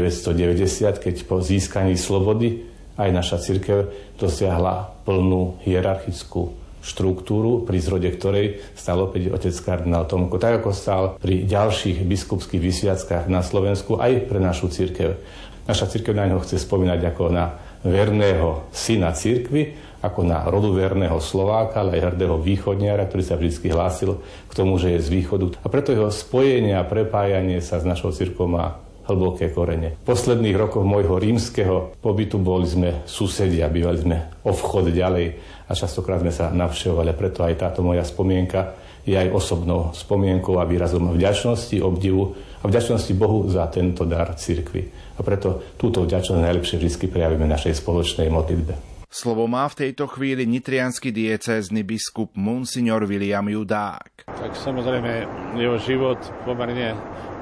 keď 0.96 1.16
po 1.28 1.44
získaní 1.44 2.00
slobody 2.00 2.64
aj 2.96 3.12
naša 3.12 3.36
církev 3.44 3.92
dosiahla 4.16 5.04
plnú 5.04 5.60
hierarchickú 5.68 6.56
štruktúru, 6.80 7.68
pri 7.68 7.76
zrode 7.82 8.08
ktorej 8.08 8.64
stal 8.72 9.04
opäť 9.04 9.36
otec 9.36 9.52
kardinál 9.60 10.08
Tomko, 10.08 10.40
tak 10.40 10.64
ako 10.64 10.70
stal 10.72 11.02
pri 11.20 11.44
ďalších 11.44 12.00
biskupských 12.08 12.62
vysviackách 12.62 13.28
na 13.28 13.44
Slovensku 13.44 14.00
aj 14.00 14.32
pre 14.32 14.40
našu 14.40 14.72
církev. 14.72 15.20
Naša 15.68 15.92
církev 15.92 16.16
na 16.16 16.30
neho 16.30 16.40
chce 16.40 16.62
spomínať 16.62 17.00
ako 17.12 17.24
na 17.28 17.58
verného 17.84 18.64
syna 18.72 19.12
církvy, 19.12 19.76
ako 20.00 20.22
na 20.22 20.46
rodu 20.46 20.70
verného 20.70 21.18
Slováka, 21.18 21.82
ale 21.82 21.98
aj 21.98 22.14
hrdého 22.14 22.38
východniara, 22.38 23.10
ktorý 23.10 23.22
sa 23.26 23.34
vždy 23.34 23.68
hlásil 23.74 24.22
k 24.46 24.52
tomu, 24.54 24.78
že 24.78 24.94
je 24.94 25.04
z 25.04 25.08
východu. 25.10 25.58
A 25.60 25.66
preto 25.66 25.90
jeho 25.90 26.08
spojenie 26.14 26.78
a 26.78 26.86
prepájanie 26.86 27.58
sa 27.58 27.82
s 27.82 27.84
našou 27.84 28.14
církou 28.14 28.46
má 28.46 28.85
hlboké 29.06 29.54
korene. 29.54 29.98
V 30.02 30.12
posledných 30.12 30.56
rokoch 30.58 30.82
môjho 30.82 31.18
rímskeho 31.18 31.98
pobytu 32.02 32.38
boli 32.42 32.66
sme 32.66 32.90
susedia, 33.06 33.70
bývali 33.70 33.98
sme 33.98 34.16
o 34.42 34.52
vchod 34.52 34.90
ďalej 34.90 35.26
a 35.66 35.72
častokrát 35.74 36.22
sme 36.22 36.34
sa 36.34 36.50
navštevovali. 36.50 37.14
Preto 37.14 37.46
aj 37.46 37.54
táto 37.58 37.80
moja 37.82 38.02
spomienka 38.02 38.74
je 39.06 39.14
aj 39.14 39.30
osobnou 39.30 39.94
spomienkou 39.94 40.58
a 40.58 40.66
výrazom 40.66 41.14
vďačnosti, 41.14 41.78
obdivu 41.78 42.34
a 42.62 42.64
vďačnosti 42.66 43.14
Bohu 43.14 43.46
za 43.46 43.70
tento 43.70 44.02
dar 44.02 44.34
cirkvi. 44.34 44.90
A 45.16 45.22
preto 45.22 45.78
túto 45.78 46.02
vďačnosť 46.02 46.42
najlepšie 46.42 46.76
vždy 46.82 47.06
prejavíme 47.06 47.46
našej 47.46 47.78
spoločnej 47.78 48.26
modlitbe. 48.28 48.96
Slovo 49.06 49.46
má 49.46 49.64
v 49.70 49.86
tejto 49.86 50.10
chvíli 50.10 50.44
nitrianský 50.44 51.14
diecézny 51.14 51.86
biskup 51.86 52.34
Monsignor 52.34 53.06
William 53.06 53.46
Judák. 53.46 54.26
Tak 54.26 54.52
samozrejme, 54.58 55.24
jeho 55.56 55.78
život 55.78 56.18
pomerne 56.42 56.98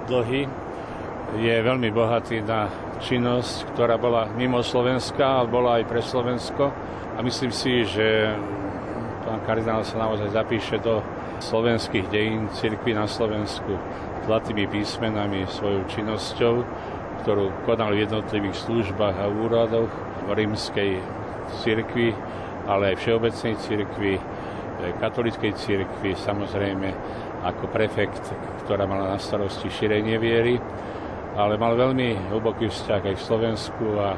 dlhý, 0.07 0.45
je 1.35 1.55
veľmi 1.59 1.91
bohatý 1.91 2.47
na 2.47 2.71
činnosť, 3.03 3.75
ktorá 3.75 3.99
bola 3.99 4.31
mimo 4.39 4.63
Slovenska, 4.63 5.43
ale 5.43 5.49
bola 5.51 5.71
aj 5.83 5.85
pre 5.91 5.99
Slovensko. 5.99 6.71
A 7.15 7.19
myslím 7.23 7.51
si, 7.51 7.83
že 7.87 8.31
pán 9.27 9.43
kardinál 9.43 9.83
sa 9.83 9.99
naozaj 9.99 10.31
zapíše 10.31 10.79
do 10.79 11.03
slovenských 11.43 12.07
dejín 12.11 12.47
cirkvi 12.55 12.95
na 12.95 13.11
Slovensku 13.11 13.75
zlatými 14.25 14.71
písmenami 14.71 15.45
svojou 15.51 15.85
činnosťou, 15.91 16.55
ktorú 17.23 17.67
konal 17.69 17.93
v 17.93 18.09
jednotlivých 18.09 18.57
službách 18.57 19.17
a 19.19 19.27
úradoch 19.29 19.93
v 20.25 20.29
rímskej 20.33 20.91
cirkvi, 21.61 22.17
ale 22.65 22.95
aj 22.95 23.01
všeobecnej 23.05 23.55
cirkvi, 23.61 24.17
katolickej 25.03 25.53
cirkvi, 25.57 26.17
samozrejme 26.17 26.89
ako 27.45 27.69
prefekt, 27.69 28.25
ktorá 28.65 28.89
mala 28.89 29.13
na 29.13 29.19
starosti 29.21 29.69
šírenie 29.69 30.17
viery 30.17 30.57
ale 31.35 31.59
mal 31.59 31.75
veľmi 31.75 32.31
hlboký 32.31 32.71
vzťah 32.71 33.03
aj 33.11 33.15
k 33.19 33.27
Slovensku 33.27 33.87
a 33.99 34.15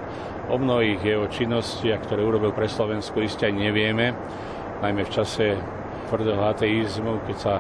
o 0.53 0.57
mnohých 0.61 1.01
jeho 1.03 1.27
činnostiach, 1.27 2.05
ktoré 2.05 2.23
urobil 2.23 2.53
pre 2.53 2.69
Slovensku, 2.69 3.25
iste 3.25 3.49
aj 3.49 3.55
nevieme, 3.57 4.13
najmä 4.85 5.03
v 5.09 5.15
čase 5.15 5.57
tvrdého 6.07 6.39
ateizmu, 6.39 7.25
keď 7.27 7.37
sa 7.37 7.55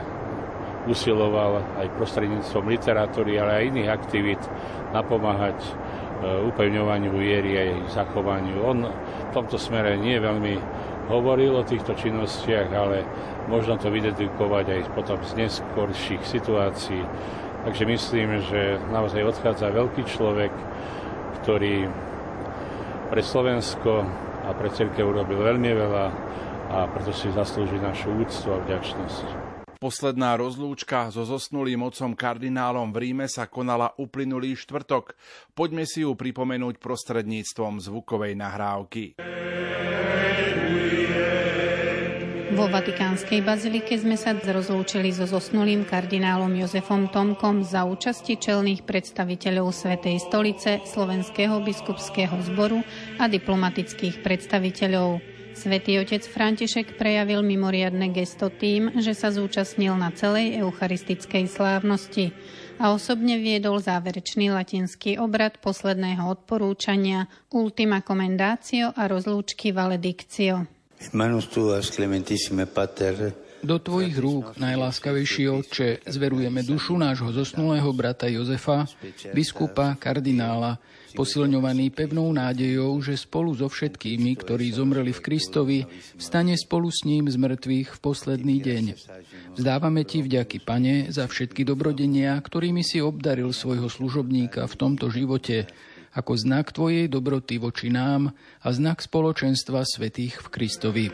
usiloval 0.86 1.82
aj 1.82 1.98
prostredníctvom 1.98 2.64
literatúry, 2.70 3.42
ale 3.42 3.50
aj 3.58 3.64
iných 3.74 3.90
aktivít 3.90 4.42
napomáhať 4.94 5.58
e, 5.58 5.70
upevňovaniu 6.46 7.10
viery 7.18 7.58
aj 7.58 7.70
zachovaniu. 7.90 8.62
On 8.62 8.78
v 8.86 9.30
tomto 9.34 9.58
smere 9.58 9.98
nie 9.98 10.14
veľmi 10.22 10.54
hovoril 11.10 11.58
o 11.58 11.66
týchto 11.66 11.94
činnostiach, 11.98 12.70
ale 12.70 13.02
možno 13.50 13.78
to 13.78 13.90
vydedukovať 13.90 14.66
aj 14.78 14.80
potom 14.94 15.18
z 15.26 15.46
neskorších 15.46 16.22
situácií. 16.22 17.02
Takže 17.66 17.82
myslím, 17.82 18.46
že 18.46 18.78
naozaj 18.94 19.26
odchádza 19.26 19.74
veľký 19.74 20.06
človek, 20.06 20.54
ktorý 21.42 21.90
pre 23.10 23.22
Slovensko 23.26 24.06
a 24.46 24.54
pre 24.54 24.70
cirkev 24.70 25.10
urobil 25.10 25.42
veľmi 25.42 25.70
veľa 25.74 26.06
a 26.70 26.86
preto 26.94 27.10
si 27.10 27.26
zaslúži 27.34 27.82
našu 27.82 28.14
úctu 28.14 28.54
a 28.54 28.62
vďačnosť. 28.62 29.26
Posledná 29.76 30.38
rozlúčka 30.40 31.10
so 31.12 31.26
zosnulým 31.26 31.84
otcom 31.84 32.16
kardinálom 32.16 32.94
v 32.94 33.10
Ríme 33.10 33.26
sa 33.28 33.50
konala 33.50 33.92
uplynulý 34.00 34.56
štvrtok. 34.56 35.18
Poďme 35.52 35.84
si 35.84 36.06
ju 36.06 36.16
pripomenúť 36.16 36.80
prostredníctvom 36.80 37.82
zvukovej 37.82 38.34
nahrávky. 38.40 39.20
Vo 42.56 42.72
Vatikánskej 42.72 43.44
bazilike 43.44 44.00
sme 44.00 44.16
sa 44.16 44.32
rozlúčili 44.32 45.12
so 45.12 45.28
zosnulým 45.28 45.84
kardinálom 45.84 46.48
Jozefom 46.56 47.12
Tomkom 47.12 47.60
za 47.60 47.84
účasti 47.84 48.40
čelných 48.40 48.88
predstaviteľov 48.88 49.76
Svetej 49.76 50.16
stolice, 50.24 50.80
Slovenského 50.88 51.60
biskupského 51.60 52.32
zboru 52.48 52.80
a 53.20 53.28
diplomatických 53.28 54.24
predstaviteľov. 54.24 55.20
Svetý 55.52 56.00
otec 56.00 56.24
František 56.24 56.96
prejavil 56.96 57.44
mimoriadne 57.44 58.08
gesto 58.08 58.48
tým, 58.48 59.04
že 59.04 59.12
sa 59.12 59.28
zúčastnil 59.28 59.92
na 59.92 60.08
celej 60.16 60.56
eucharistickej 60.56 61.52
slávnosti 61.52 62.32
a 62.80 62.88
osobne 62.96 63.36
viedol 63.36 63.84
záverečný 63.84 64.48
latinský 64.48 65.20
obrad 65.20 65.60
posledného 65.60 66.24
odporúčania 66.24 67.28
Ultima 67.52 68.00
Commendatio 68.00 68.96
a 68.96 69.04
rozlúčky 69.12 69.76
Valedictio. 69.76 70.75
Do 73.66 73.76
tvojich 73.80 74.16
rúk, 74.20 74.54
najláskavejší 74.60 75.48
oče, 75.48 75.88
zverujeme 76.06 76.62
dušu 76.62 76.94
nášho 76.94 77.32
zosnulého 77.32 77.88
brata 77.92 78.28
Jozefa, 78.28 78.84
biskupa, 79.32 79.96
kardinála, 79.96 80.78
posilňovaný 81.16 81.88
pevnou 81.90 82.28
nádejou, 82.30 83.00
že 83.00 83.16
spolu 83.16 83.56
so 83.56 83.66
všetkými, 83.72 84.36
ktorí 84.36 84.70
zomreli 84.76 85.10
v 85.16 85.24
Kristovi, 85.24 85.78
vstane 86.20 86.52
spolu 86.54 86.92
s 86.92 87.08
ním 87.08 87.26
z 87.32 87.36
mŕtvych 87.40 87.88
v 87.96 87.98
posledný 88.04 88.56
deň. 88.60 88.84
Vzdávame 89.56 90.04
ti 90.04 90.20
vďaky, 90.20 90.60
Pane, 90.60 91.08
za 91.08 91.24
všetky 91.24 91.64
dobrodenia, 91.64 92.36
ktorými 92.36 92.84
si 92.84 93.00
obdaril 93.00 93.50
svojho 93.56 93.88
služobníka 93.88 94.68
v 94.68 94.74
tomto 94.76 95.08
živote, 95.08 95.64
ako 96.16 96.32
znak 96.32 96.72
Tvojej 96.72 97.12
dobroty 97.12 97.60
voči 97.60 97.92
nám 97.92 98.32
a 98.64 98.68
znak 98.72 99.04
spoločenstva 99.04 99.84
svetých 99.84 100.40
v 100.40 100.48
Kristovi. 100.48 101.06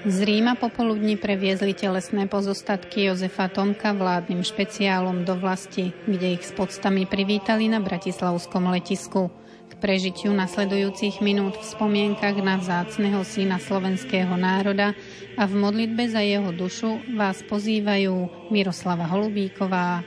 Z 0.00 0.24
Ríma 0.24 0.56
popoludní 0.56 1.20
previezli 1.20 1.76
telesné 1.76 2.24
pozostatky 2.24 3.12
Jozefa 3.12 3.52
Tomka 3.52 3.92
vládnym 3.92 4.40
špeciálom 4.40 5.28
do 5.28 5.36
vlasti, 5.36 5.92
kde 6.08 6.40
ich 6.40 6.48
s 6.48 6.56
podstami 6.56 7.04
privítali 7.04 7.68
na 7.68 7.84
Bratislavskom 7.84 8.72
letisku. 8.72 9.28
K 9.68 9.76
prežitiu 9.76 10.32
nasledujúcich 10.32 11.20
minút 11.20 11.60
v 11.60 11.68
spomienkach 11.68 12.32
na 12.40 12.56
vzácneho 12.56 13.20
syna 13.28 13.60
slovenského 13.60 14.40
národa 14.40 14.96
a 15.36 15.44
v 15.44 15.54
modlitbe 15.68 16.08
za 16.08 16.24
jeho 16.24 16.48
dušu 16.48 17.12
vás 17.12 17.44
pozývajú 17.44 18.48
Miroslava 18.48 19.04
Holubíková 19.04 20.00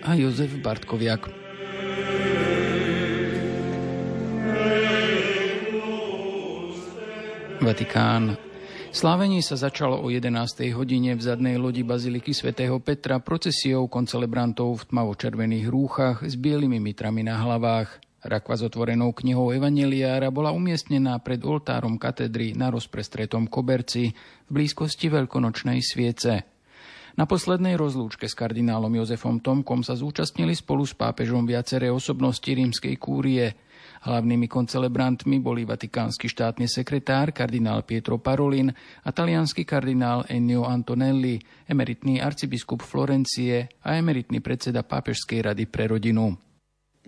a 0.00 0.16
Jozef 0.16 0.54
Bartkoviak. 0.62 1.39
Vatikán. 7.60 8.40
Slávenie 8.88 9.44
sa 9.44 9.52
začalo 9.52 10.00
o 10.00 10.08
11. 10.08 10.32
hodine 10.72 11.12
v 11.12 11.20
zadnej 11.20 11.60
lodi 11.60 11.84
Baziliky 11.84 12.32
svätého 12.32 12.80
Petra 12.80 13.20
procesiou 13.20 13.84
koncelebrantov 13.84 14.80
v 14.80 14.86
tmavo-červených 14.88 15.68
rúchach 15.68 16.24
s 16.24 16.40
bielými 16.40 16.80
mitrami 16.80 17.20
na 17.20 17.36
hlavách. 17.36 18.00
Rakva 18.24 18.54
s 18.56 18.64
otvorenou 18.64 19.12
knihou 19.12 19.52
Evangeliára 19.52 20.32
bola 20.32 20.56
umiestnená 20.56 21.20
pred 21.20 21.44
oltárom 21.44 22.00
katedry 22.00 22.56
na 22.56 22.72
rozprestretom 22.72 23.44
koberci 23.52 24.08
v 24.48 24.50
blízkosti 24.50 25.12
veľkonočnej 25.12 25.84
sviece. 25.84 26.48
Na 27.20 27.28
poslednej 27.28 27.76
rozlúčke 27.76 28.24
s 28.24 28.32
kardinálom 28.32 29.04
Jozefom 29.04 29.36
Tomkom 29.36 29.84
sa 29.84 29.92
zúčastnili 29.92 30.56
spolu 30.56 30.88
s 30.88 30.96
pápežom 30.96 31.44
viaceré 31.44 31.92
osobnosti 31.92 32.48
rímskej 32.48 32.96
kúrie– 32.96 33.52
Hlavnými 34.00 34.48
koncelebrantmi 34.48 35.44
boli 35.44 35.68
vatikánsky 35.68 36.24
štátny 36.24 36.64
sekretár 36.72 37.36
kardinál 37.36 37.84
Pietro 37.84 38.16
Parolin 38.16 38.72
a 39.04 39.12
talianský 39.12 39.68
kardinál 39.68 40.24
Ennio 40.24 40.64
Antonelli, 40.64 41.36
emeritný 41.68 42.16
arcibiskup 42.16 42.80
Florencie 42.80 43.68
a 43.84 44.00
emeritný 44.00 44.40
predseda 44.40 44.80
Pápežskej 44.88 45.52
rady 45.52 45.68
pre 45.68 45.84
rodinu. 45.84 46.32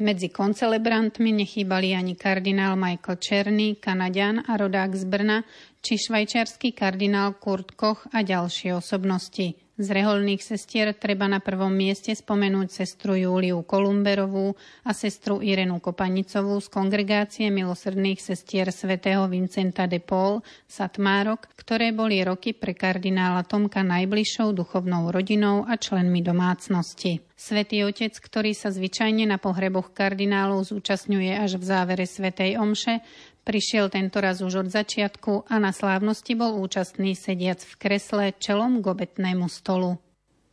Medzi 0.05 0.29
koncelebrantmi 0.29 1.33
nechýbali 1.33 1.97
ani 1.97 2.13
kardinál 2.17 2.77
Michael 2.77 3.17
Černý, 3.17 3.81
Kanadian 3.81 4.45
a 4.45 4.57
rodák 4.57 4.93
z 4.93 5.05
Brna, 5.05 5.45
či 5.81 5.97
švajčiarsky 5.97 6.77
kardinál 6.77 7.37
Kurt 7.41 7.73
Koch 7.73 8.05
a 8.13 8.21
ďalšie 8.21 8.73
osobnosti. 8.77 9.62
Z 9.73 9.89
reholných 9.89 10.45
sestier 10.45 10.93
treba 10.93 11.25
na 11.33 11.41
prvom 11.41 11.73
mieste 11.73 12.13
spomenúť 12.13 12.85
sestru 12.85 13.17
Júliu 13.17 13.65
Kolumberovú 13.65 14.53
a 14.85 14.93
sestru 14.93 15.41
Irenu 15.41 15.81
Kopanicovú 15.81 16.61
z 16.61 16.69
kongregácie 16.69 17.49
milosrdných 17.49 18.21
sestier 18.21 18.69
svätého 18.69 19.25
Vincenta 19.33 19.89
de 19.89 19.97
Paul 19.97 20.45
Satmárok, 20.69 21.49
ktoré 21.57 21.89
boli 21.97 22.21
roky 22.21 22.53
pre 22.53 22.77
kardinála 22.77 23.49
Tomka 23.49 23.81
najbližšou 23.81 24.53
duchovnou 24.53 25.09
rodinou 25.09 25.65
a 25.65 25.81
členmi 25.81 26.21
domácnosti. 26.21 27.25
Svetý 27.33 27.83
otec, 27.89 28.13
ktorý 28.13 28.53
sa 28.55 28.71
zvyčajne 28.71 29.25
na 29.25 29.41
pohreboch 29.41 29.91
kardinálov 29.97 30.69
zúčastňuje 30.69 31.43
až 31.43 31.59
v 31.59 31.65
závere 31.65 32.05
Svetej 32.07 32.61
Omše, 32.61 33.01
Prišiel 33.43 33.91
tento 33.91 34.23
raz 34.23 34.39
už 34.39 34.63
od 34.63 34.69
začiatku 34.71 35.51
a 35.51 35.59
na 35.59 35.75
slávnosti 35.75 36.39
bol 36.39 36.63
účastný 36.63 37.19
sediac 37.19 37.59
v 37.59 37.75
kresle 37.75 38.25
čelom 38.39 38.79
k 38.79 38.87
obetnému 38.87 39.51
stolu. 39.51 39.99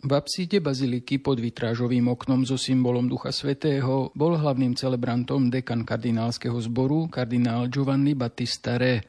V 0.02 0.12
apsíde 0.16 0.58
baziliky 0.58 1.22
pod 1.22 1.38
vitrážovým 1.38 2.10
oknom 2.10 2.50
so 2.50 2.58
symbolom 2.58 3.06
Ducha 3.06 3.30
Svetého 3.30 4.10
bol 4.18 4.34
hlavným 4.42 4.74
celebrantom 4.74 5.54
dekan 5.54 5.86
kardinálskeho 5.86 6.58
zboru 6.66 7.06
kardinál 7.14 7.70
Giovanni 7.70 8.18
Battista 8.18 8.82
Re. 8.82 9.06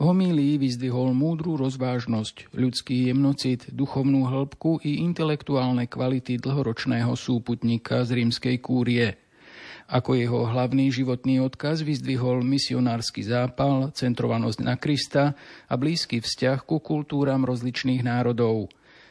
V 0.00 0.08
homílii 0.08 0.56
vyzdvihol 0.56 1.12
múdru 1.12 1.60
rozvážnosť, 1.60 2.56
ľudský 2.56 3.12
jemnocit, 3.12 3.68
duchovnú 3.68 4.24
hĺbku 4.32 4.80
i 4.80 5.04
intelektuálne 5.04 5.84
kvality 5.92 6.40
dlhoročného 6.40 7.12
súputníka 7.12 8.00
z 8.08 8.24
rímskej 8.24 8.56
kúrie– 8.64 9.12
ako 9.90 10.14
jeho 10.14 10.46
hlavný 10.46 10.94
životný 10.94 11.42
odkaz 11.42 11.82
vyzdvihol 11.82 12.46
misionársky 12.46 13.26
zápal, 13.26 13.90
centrovanosť 13.90 14.58
na 14.62 14.78
Krista 14.78 15.34
a 15.66 15.74
blízky 15.74 16.22
vzťah 16.22 16.62
ku 16.62 16.78
kultúram 16.78 17.42
rozličných 17.42 18.06
národov. 18.06 18.70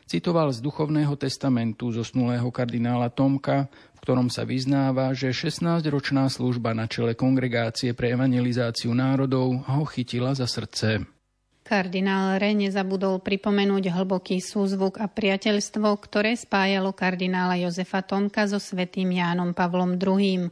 Citoval 0.09 0.49
z 0.49 0.63
duchovného 0.63 1.13
testamentu 1.19 1.93
zosnulého 1.93 2.49
kardinála 2.49 3.13
Tomka, 3.13 3.69
v 3.69 3.99
ktorom 4.01 4.31
sa 4.31 4.41
vyznáva, 4.41 5.13
že 5.13 5.35
16-ročná 5.35 6.25
služba 6.31 6.73
na 6.73 6.89
čele 6.89 7.13
kongregácie 7.13 7.93
pre 7.93 8.15
evangelizáciu 8.15 8.95
národov 8.95 9.61
ho 9.69 9.83
chytila 9.85 10.33
za 10.33 10.49
srdce. 10.49 11.05
Kardinál 11.61 12.41
Re 12.41 12.57
nezabudol 12.57 13.21
pripomenúť 13.21 13.93
hlboký 13.93 14.41
súzvuk 14.41 14.97
a 14.97 15.05
priateľstvo, 15.05 15.85
ktoré 16.01 16.33
spájalo 16.33 16.89
kardinála 16.89 17.61
Jozefa 17.61 18.01
Tomka 18.01 18.49
so 18.49 18.57
svetým 18.57 19.13
Jánom 19.13 19.53
Pavlom 19.53 19.93
II. 19.93 20.49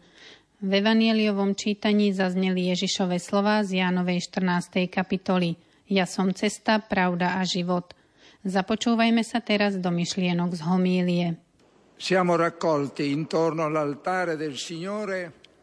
V 0.57 0.73
evanieliovom 0.73 1.53
čítaní 1.53 2.09
zazneli 2.17 2.73
Ježišove 2.73 3.21
slova 3.21 3.61
z 3.61 3.77
Jánovej 3.77 4.25
14. 4.25 4.89
kapitoly 4.89 5.53
Ja 5.85 6.09
som 6.09 6.33
cesta, 6.33 6.81
pravda 6.81 7.37
a 7.37 7.45
život. 7.45 7.93
Započúvajme 8.41 9.21
sa 9.21 9.37
teraz 9.37 9.77
do 9.77 9.93
myšlienok 9.93 10.57
z 10.57 10.61
homílie. 10.65 11.27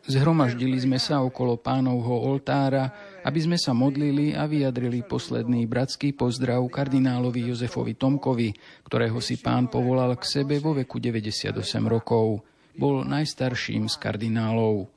Zhromaždili 0.07 0.78
sme 0.78 0.98
sa 1.02 1.26
okolo 1.26 1.59
pánovho 1.59 2.14
oltára, 2.30 2.94
aby 3.26 3.40
sme 3.42 3.59
sa 3.59 3.74
modlili 3.74 4.30
a 4.30 4.46
vyjadrili 4.46 5.02
posledný 5.02 5.66
bratský 5.66 6.14
pozdrav 6.14 6.62
kardinálovi 6.70 7.50
Jozefovi 7.50 7.98
Tomkovi, 7.98 8.54
ktorého 8.87 9.18
si 9.18 9.42
pán 9.42 9.66
povolal 9.66 10.14
k 10.14 10.22
sebe 10.22 10.62
vo 10.62 10.70
veku 10.70 11.02
98 11.02 11.50
rokov. 11.83 12.53
Bol 12.74 13.06
najstarším 13.06 13.87
z 13.87 13.96
kardinálov. 13.98 14.90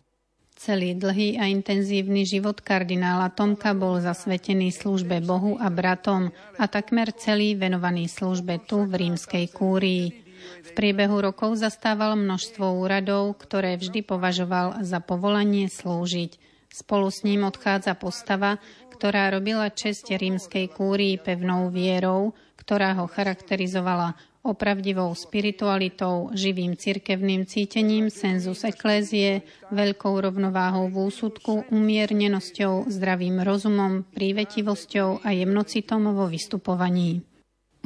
Celý 0.58 0.98
dlhý 0.98 1.38
a 1.38 1.46
intenzívny 1.46 2.26
život 2.26 2.66
kardinála 2.66 3.30
Tomka 3.30 3.78
bol 3.78 4.02
zasvetený 4.02 4.74
službe 4.74 5.22
Bohu 5.22 5.54
a 5.62 5.70
bratom 5.70 6.34
a 6.58 6.66
takmer 6.66 7.13
celý 7.13 7.54
venovaný 7.54 8.10
službe 8.10 8.66
tu 8.66 8.90
v 8.90 9.06
rímskej 9.06 9.54
kúrii. 9.54 10.26
V 10.66 10.70
priebehu 10.74 11.22
rokov 11.22 11.62
zastával 11.62 12.18
množstvo 12.18 12.74
úradov, 12.74 13.38
ktoré 13.38 13.78
vždy 13.78 14.02
považoval 14.02 14.82
za 14.82 14.98
povolanie 14.98 15.70
slúžiť. 15.70 16.42
Spolu 16.74 17.13
s 17.13 17.22
ním 17.22 17.46
odchádza 17.46 17.94
postava, 17.94 18.58
ktorá 18.98 19.30
robila 19.30 19.70
čest 19.70 20.10
rímskej 20.10 20.74
kúrii 20.74 21.22
pevnou 21.22 21.70
vierou, 21.70 22.34
ktorá 22.58 22.98
ho 22.98 23.06
charakterizovala 23.06 24.18
opravdivou 24.48 25.12
spiritualitou, 25.12 26.32
živým 26.32 26.80
cirkevným 26.80 27.44
cítením 27.44 28.08
senzus 28.08 28.64
eklézie, 28.64 29.44
veľkou 29.70 30.16
rovnováhou 30.24 30.88
v 30.88 31.12
úsudku, 31.12 31.68
umiernenosťou, 31.68 32.88
zdravým 32.88 33.44
rozumom, 33.44 34.08
prívetivosťou 34.16 35.28
a 35.28 35.36
jemnocitom 35.36 36.08
vo 36.16 36.32
vystupovaní. 36.32 37.28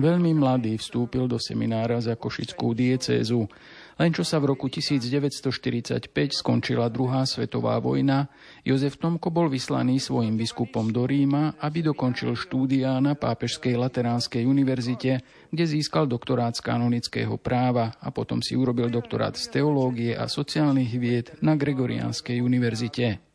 Veľmi 0.01 0.33
mladý 0.33 0.79
vstúpil 0.79 1.27
do 1.27 1.37
seminára 1.37 2.01
za 2.01 2.17
Košickú 2.17 2.73
diecézu. 2.73 3.45
Len 3.97 4.11
čo 4.13 4.23
sa 4.23 4.37
v 4.39 4.53
roku 4.53 4.69
1945 4.69 6.11
skončila 6.31 6.87
druhá 6.87 7.25
svetová 7.25 7.79
vojna, 7.81 8.29
Jozef 8.61 9.01
Tomko 9.01 9.33
bol 9.33 9.49
vyslaný 9.49 9.97
svojim 9.99 10.37
biskupom 10.37 10.93
do 10.93 11.09
Ríma, 11.09 11.57
aby 11.59 11.81
dokončil 11.81 12.37
štúdia 12.37 12.99
na 13.01 13.17
Pápežskej 13.17 13.75
Lateránskej 13.79 14.43
univerzite, 14.45 15.25
kde 15.49 15.65
získal 15.65 16.05
doktorát 16.05 16.53
z 16.53 16.61
kanonického 16.61 17.35
práva 17.41 17.97
a 17.99 18.13
potom 18.13 18.39
si 18.39 18.53
urobil 18.53 18.93
doktorát 18.93 19.33
z 19.33 19.59
teológie 19.59 20.13
a 20.13 20.29
sociálnych 20.29 20.91
vied 20.95 21.27
na 21.39 21.57
Gregoriánskej 21.57 22.43
univerzite. 22.43 23.30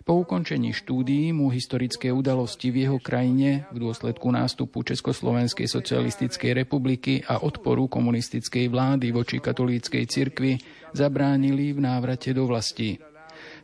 Po 0.00 0.16
ukončení 0.16 0.72
štúdií 0.72 1.28
mu 1.36 1.52
historické 1.52 2.08
udalosti 2.08 2.72
v 2.72 2.88
jeho 2.88 2.98
krajine 2.98 3.68
v 3.68 3.84
dôsledku 3.84 4.32
nástupu 4.32 4.80
Československej 4.80 5.68
socialistickej 5.68 6.56
republiky 6.56 7.20
a 7.28 7.44
odporu 7.44 7.84
komunistickej 7.84 8.72
vlády 8.72 9.12
voči 9.12 9.44
katolíckej 9.44 10.04
cirkvi 10.08 10.56
zabránili 10.96 11.76
v 11.76 11.84
návrate 11.84 12.32
do 12.32 12.48
vlasti. 12.48 12.96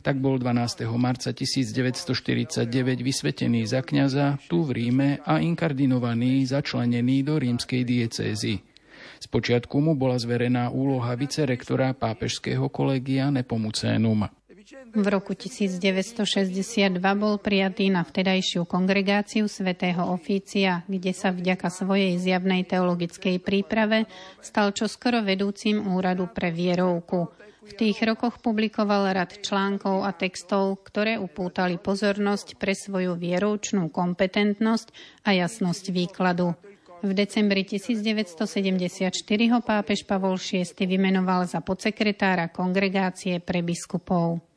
Tak 0.05 0.21
bol 0.21 0.37
12. 0.37 0.85
marca 0.93 1.33
1949 1.33 2.69
vysvetený 3.01 3.65
za 3.65 3.81
kňaza 3.81 4.37
tu 4.45 4.61
v 4.61 4.77
Ríme 4.77 5.09
a 5.25 5.41
inkardinovaný, 5.41 6.45
začlenený 6.45 7.25
do 7.25 7.41
rímskej 7.41 7.81
diecézy. 7.81 8.61
Spočiatku 9.17 9.81
mu 9.81 9.97
bola 9.97 10.21
zverená 10.21 10.69
úloha 10.69 11.17
vicerektora 11.17 11.97
pápežského 11.97 12.69
kolegia 12.69 13.33
Nepomucénum. 13.33 14.36
V 14.67 15.07
roku 15.07 15.31
1962 15.31 16.99
bol 17.15 17.39
prijatý 17.39 17.87
na 17.87 18.03
vtedajšiu 18.03 18.67
kongregáciu 18.67 19.47
svätého 19.47 20.03
Ofícia, 20.11 20.83
kde 20.91 21.15
sa 21.15 21.31
vďaka 21.31 21.71
svojej 21.71 22.19
zjavnej 22.19 22.67
teologickej 22.67 23.39
príprave 23.39 24.11
stal 24.43 24.75
čoskoro 24.75 25.23
vedúcim 25.23 25.79
úradu 25.87 26.27
pre 26.27 26.51
vierovku. 26.51 27.31
V 27.63 27.71
tých 27.79 28.03
rokoch 28.03 28.43
publikoval 28.43 29.15
rad 29.15 29.39
článkov 29.39 30.03
a 30.03 30.11
textov, 30.11 30.83
ktoré 30.83 31.15
upútali 31.15 31.79
pozornosť 31.79 32.59
pre 32.59 32.75
svoju 32.75 33.15
vieroučnú 33.15 33.87
kompetentnosť 33.87 34.91
a 35.23 35.31
jasnosť 35.31 35.95
výkladu. 35.95 36.51
V 37.07 37.11
decembri 37.15 37.63
1974 37.63 39.15
ho 39.53 39.59
pápež 39.63 40.03
Pavol 40.03 40.35
VI 40.35 40.75
vymenoval 40.75 41.47
za 41.47 41.63
podsekretára 41.63 42.51
kongregácie 42.51 43.39
pre 43.39 43.63
biskupov. 43.63 44.56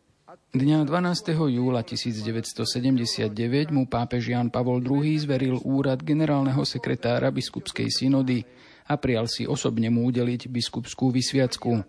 Dňa 0.50 0.82
12. 0.82 1.30
júla 1.46 1.86
1979 1.86 3.70
mu 3.70 3.86
pápež 3.86 4.34
Jan 4.34 4.50
Pavol 4.50 4.82
II 4.82 5.14
zveril 5.14 5.62
úrad 5.62 6.02
generálneho 6.02 6.66
sekretára 6.66 7.30
biskupskej 7.30 7.86
synody 7.86 8.42
a 8.90 8.98
prijal 8.98 9.30
si 9.30 9.46
osobne 9.46 9.94
mu 9.94 10.10
udeliť 10.10 10.50
biskupskú 10.50 11.14
vysviacku. 11.14 11.86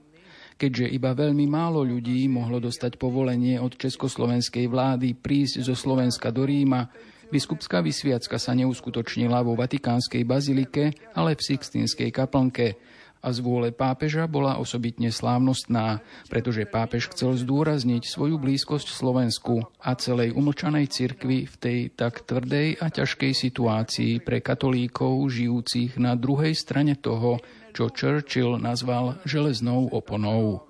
Keďže 0.62 0.94
iba 0.94 1.10
veľmi 1.10 1.50
málo 1.50 1.82
ľudí 1.82 2.22
mohlo 2.30 2.62
dostať 2.62 3.02
povolenie 3.02 3.58
od 3.58 3.74
československej 3.82 4.70
vlády 4.70 5.18
prísť 5.18 5.66
zo 5.66 5.74
Slovenska 5.74 6.30
do 6.30 6.46
Ríma, 6.46 6.86
biskupská 7.34 7.82
vysviacka 7.82 8.38
sa 8.38 8.54
neuskutočnila 8.54 9.42
vo 9.42 9.58
Vatikánskej 9.58 10.22
bazilike, 10.22 10.94
ale 11.18 11.34
v 11.34 11.42
Sixtinskej 11.42 12.14
kaplnke, 12.14 12.78
a 13.22 13.30
z 13.30 13.38
vôle 13.46 13.70
pápeža 13.70 14.26
bola 14.26 14.58
osobitne 14.58 15.14
slávnostná, 15.14 16.02
pretože 16.28 16.66
pápež 16.66 17.14
chcel 17.14 17.38
zdôrazniť 17.38 18.10
svoju 18.10 18.42
blízkosť 18.42 18.90
Slovensku 18.90 19.62
a 19.78 19.94
celej 19.94 20.34
umlčanej 20.34 20.90
cirkvi 20.90 21.46
v 21.46 21.56
tej 21.56 21.80
tak 21.94 22.26
tvrdej 22.26 22.82
a 22.82 22.90
ťažkej 22.90 23.34
situácii 23.38 24.26
pre 24.26 24.42
katolíkov 24.42 25.30
žijúcich 25.30 26.02
na 26.02 26.18
druhej 26.18 26.58
strane 26.58 26.98
toho, 26.98 27.38
čo 27.72 27.94
Churchill 27.94 28.58
nazval 28.58 29.22
železnou 29.24 29.94
oponou. 29.94 30.66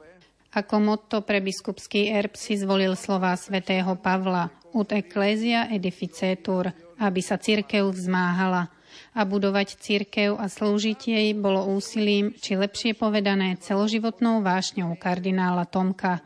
Ako 0.51 0.83
motto 0.83 1.23
pre 1.23 1.39
biskupský 1.39 2.11
erb 2.11 2.35
si 2.35 2.59
zvolil 2.59 2.99
slová 2.99 3.39
svätého 3.39 3.95
Pavla 3.95 4.51
ut 4.75 4.91
ecclesia 4.91 5.71
edificetur, 5.71 6.75
aby 6.99 7.23
sa 7.23 7.39
cirkev 7.39 7.95
vzmáhala– 7.95 8.67
a 9.13 9.21
budovať 9.27 9.79
církev 9.79 10.39
a 10.39 10.47
slúžiť 10.47 10.99
jej 11.11 11.27
bolo 11.37 11.67
úsilím, 11.71 12.35
či 12.35 12.55
lepšie 12.55 12.95
povedané 12.95 13.59
celoživotnou 13.59 14.43
vášňou 14.43 14.95
kardinála 14.99 15.67
Tomka. 15.67 16.23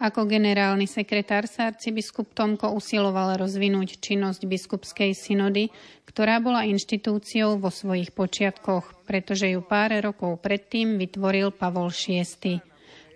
Ako 0.00 0.24
generálny 0.24 0.88
sekretár 0.88 1.44
sa 1.44 1.68
arcibiskup 1.68 2.32
Tomko 2.32 2.72
usiloval 2.72 3.36
rozvinúť 3.36 4.00
činnosť 4.00 4.48
biskupskej 4.48 5.12
synody, 5.12 5.68
ktorá 6.08 6.40
bola 6.40 6.64
inštitúciou 6.64 7.60
vo 7.60 7.68
svojich 7.68 8.10
počiatkoch, 8.16 9.04
pretože 9.04 9.52
ju 9.52 9.60
pár 9.60 9.92
rokov 10.00 10.40
predtým 10.40 10.96
vytvoril 10.96 11.52
Pavol 11.52 11.92
VI. 11.92 12.69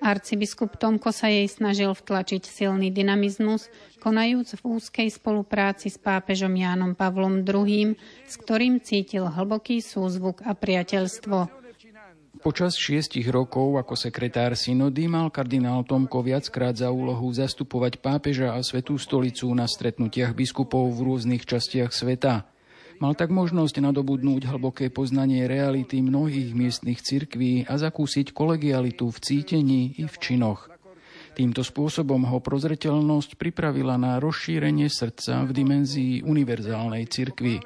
Arcibiskup 0.04 0.76
Tomko 0.76 1.16
sa 1.16 1.32
jej 1.32 1.48
snažil 1.48 1.88
vtlačiť 1.88 2.44
silný 2.44 2.92
dynamizmus, 2.92 3.72
konajúc 4.04 4.60
v 4.60 4.76
úzkej 4.76 5.08
spolupráci 5.08 5.88
s 5.88 5.96
pápežom 5.96 6.52
Jánom 6.52 6.92
Pavlom 6.92 7.40
II, 7.40 7.96
s 8.28 8.34
ktorým 8.36 8.84
cítil 8.84 9.24
hlboký 9.24 9.80
súzvuk 9.80 10.44
a 10.44 10.52
priateľstvo. 10.52 11.64
Počas 12.44 12.76
šiestich 12.76 13.24
rokov 13.32 13.80
ako 13.80 13.96
sekretár 13.96 14.52
synody 14.52 15.08
mal 15.08 15.32
kardinál 15.32 15.80
Tomko 15.88 16.20
viackrát 16.20 16.76
za 16.76 16.92
úlohu 16.92 17.32
zastupovať 17.32 18.04
pápeža 18.04 18.52
a 18.52 18.60
svetú 18.60 19.00
stolicu 19.00 19.48
na 19.56 19.64
stretnutiach 19.64 20.36
biskupov 20.36 20.92
v 20.92 21.08
rôznych 21.08 21.48
častiach 21.48 21.88
sveta. 21.96 22.44
Mal 23.02 23.12
tak 23.18 23.34
možnosť 23.34 23.82
nadobudnúť 23.82 24.46
hlboké 24.46 24.86
poznanie 24.90 25.50
reality 25.50 25.98
mnohých 25.98 26.54
miestnych 26.54 27.02
cirkví 27.02 27.66
a 27.66 27.74
zakúsiť 27.74 28.30
kolegialitu 28.30 29.10
v 29.10 29.18
cítení 29.18 29.82
i 29.98 30.06
v 30.06 30.16
činoch. 30.22 30.70
Týmto 31.34 31.66
spôsobom 31.66 32.22
ho 32.30 32.38
prozreteľnosť 32.38 33.34
pripravila 33.34 33.98
na 33.98 34.22
rozšírenie 34.22 34.86
srdca 34.86 35.42
v 35.42 35.50
dimenzii 35.50 36.22
univerzálnej 36.22 37.10
cirkvi. 37.10 37.58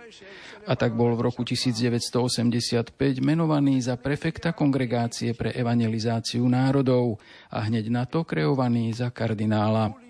A 0.69 0.73
tak 0.73 0.97
bol 0.97 1.13
v 1.17 1.29
roku 1.29 1.45
1985 1.45 2.97
menovaný 3.21 3.85
za 3.85 4.01
prefekta 4.01 4.57
kongregácie 4.57 5.37
pre 5.37 5.53
evangelizáciu 5.53 6.49
národov 6.49 7.21
a 7.53 7.69
hneď 7.69 7.93
na 7.93 8.09
to 8.09 8.25
kreovaný 8.25 8.97
za 8.97 9.13
kardinála. 9.13 10.08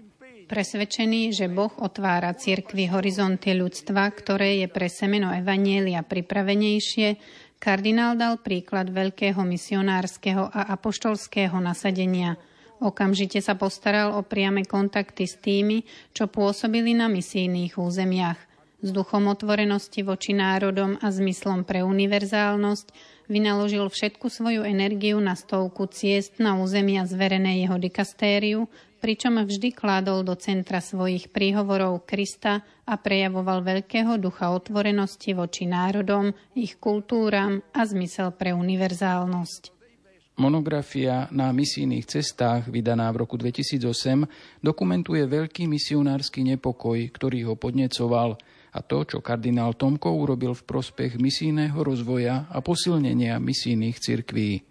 Presvedčený, 0.48 1.37
že 1.37 1.52
Boh 1.52 1.68
otvára 1.76 2.32
cirkvi 2.32 2.88
horizonty 2.88 3.52
ľudstva, 3.52 4.08
ktoré 4.16 4.64
je 4.64 4.68
pre 4.72 4.88
semeno 4.88 5.28
Evanielia 5.28 6.00
pripravenejšie, 6.00 7.20
kardinál 7.61 8.16
dal 8.16 8.40
príklad 8.40 8.88
veľkého 8.88 9.44
misionárskeho 9.44 10.48
a 10.48 10.72
apoštolského 10.72 11.52
nasadenia. 11.61 12.40
Okamžite 12.80 13.44
sa 13.44 13.61
postaral 13.61 14.16
o 14.16 14.24
priame 14.24 14.64
kontakty 14.64 15.28
s 15.28 15.37
tými, 15.37 15.84
čo 16.16 16.32
pôsobili 16.32 16.96
na 16.96 17.12
misijných 17.12 17.76
územiach. 17.76 18.40
S 18.80 18.88
duchom 18.88 19.28
otvorenosti 19.28 20.00
voči 20.00 20.32
národom 20.32 20.96
a 21.02 21.12
zmyslom 21.12 21.68
pre 21.68 21.84
univerzálnosť 21.84 22.88
vynaložil 23.28 23.84
všetku 23.84 24.32
svoju 24.32 24.64
energiu 24.64 25.20
na 25.20 25.37
stovku 25.37 25.90
ciest 25.92 26.40
na 26.40 26.56
územia 26.56 27.04
zverené 27.04 27.61
jeho 27.68 27.76
dikastériu 27.76 28.70
pričom 28.98 29.40
vždy 29.40 29.72
kládol 29.72 30.26
do 30.26 30.34
centra 30.34 30.82
svojich 30.82 31.30
príhovorov 31.30 32.04
Krista 32.04 32.66
a 32.84 32.94
prejavoval 32.98 33.62
veľkého 33.62 34.18
ducha 34.18 34.50
otvorenosti 34.50 35.32
voči 35.32 35.64
národom, 35.64 36.34
ich 36.58 36.76
kultúram 36.76 37.62
a 37.72 37.87
zmysel 37.87 38.34
pre 38.34 38.50
univerzálnosť. 38.52 39.78
Monografia 40.38 41.26
na 41.34 41.50
misijných 41.50 42.06
cestách, 42.06 42.70
vydaná 42.70 43.11
v 43.11 43.26
roku 43.26 43.34
2008, 43.34 44.62
dokumentuje 44.62 45.26
veľký 45.26 45.66
misionársky 45.66 46.46
nepokoj, 46.46 46.94
ktorý 47.11 47.50
ho 47.50 47.54
podnecoval 47.58 48.38
a 48.70 48.78
to, 48.78 49.02
čo 49.02 49.18
kardinál 49.18 49.74
Tomko 49.74 50.14
urobil 50.14 50.54
v 50.54 50.62
prospech 50.62 51.18
misijného 51.18 51.74
rozvoja 51.82 52.46
a 52.54 52.62
posilnenia 52.62 53.42
misijných 53.42 53.98
cirkví. 53.98 54.62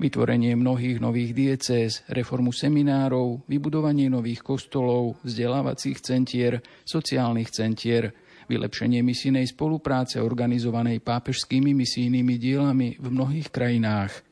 Vytvorenie 0.00 0.56
mnohých 0.56 0.96
nových 0.96 1.36
diecéz, 1.36 2.08
reformu 2.08 2.56
seminárov, 2.56 3.44
vybudovanie 3.44 4.08
nových 4.08 4.40
kostolov, 4.40 5.20
vzdelávacích 5.28 6.00
centier, 6.00 6.64
sociálnych 6.88 7.52
centier, 7.52 8.08
vylepšenie 8.48 9.04
misijnej 9.04 9.44
spolupráce 9.44 10.16
organizovanej 10.24 11.04
pápežskými 11.04 11.76
misijnými 11.76 12.34
dielami 12.40 12.96
v 12.96 13.06
mnohých 13.12 13.52
krajinách. 13.52 14.24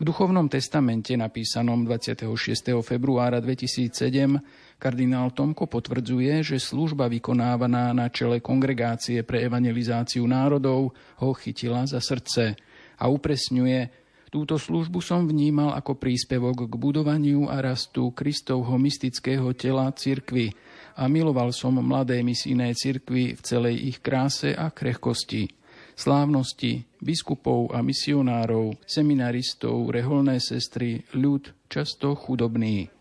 V 0.00 0.02
duchovnom 0.04 0.48
testamente 0.48 1.12
napísanom 1.12 1.84
26. 1.84 2.32
februára 2.80 3.36
2007 3.44 4.80
kardinál 4.80 5.28
Tomko 5.36 5.68
potvrdzuje, 5.68 6.40
že 6.40 6.56
služba 6.56 7.12
vykonávaná 7.12 7.92
na 7.92 8.08
čele 8.08 8.40
kongregácie 8.40 9.28
pre 9.28 9.44
evangelizáciu 9.44 10.24
národov 10.24 10.96
ho 11.20 11.30
chytila 11.36 11.84
za 11.84 12.00
srdce 12.00 12.56
a 12.96 13.04
upresňuje, 13.12 14.05
Túto 14.36 14.60
službu 14.60 15.00
som 15.00 15.24
vnímal 15.24 15.72
ako 15.80 15.96
príspevok 15.96 16.68
k 16.68 16.74
budovaniu 16.76 17.48
a 17.48 17.56
rastu 17.64 18.12
Kristovho 18.12 18.76
mystického 18.76 19.56
tela 19.56 19.88
cirkvy 19.88 20.52
a 20.92 21.08
miloval 21.08 21.56
som 21.56 21.80
mladé 21.80 22.20
misijné 22.20 22.76
cirkvy 22.76 23.32
v 23.32 23.40
celej 23.40 23.96
ich 23.96 23.98
kráse 24.04 24.52
a 24.52 24.68
krehkosti. 24.68 25.48
Slávnosti, 25.96 26.84
biskupov 27.00 27.72
a 27.72 27.80
misionárov, 27.80 28.76
seminaristov, 28.84 29.88
reholné 29.88 30.36
sestry, 30.36 31.00
ľud 31.16 31.56
často 31.72 32.12
chudobný. 32.12 32.92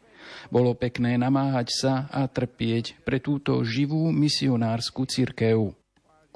Bolo 0.48 0.72
pekné 0.72 1.20
namáhať 1.20 1.68
sa 1.68 1.94
a 2.16 2.32
trpieť 2.32 3.04
pre 3.04 3.20
túto 3.20 3.60
živú 3.68 4.08
misionárskú 4.16 5.04
cirkev. 5.04 5.76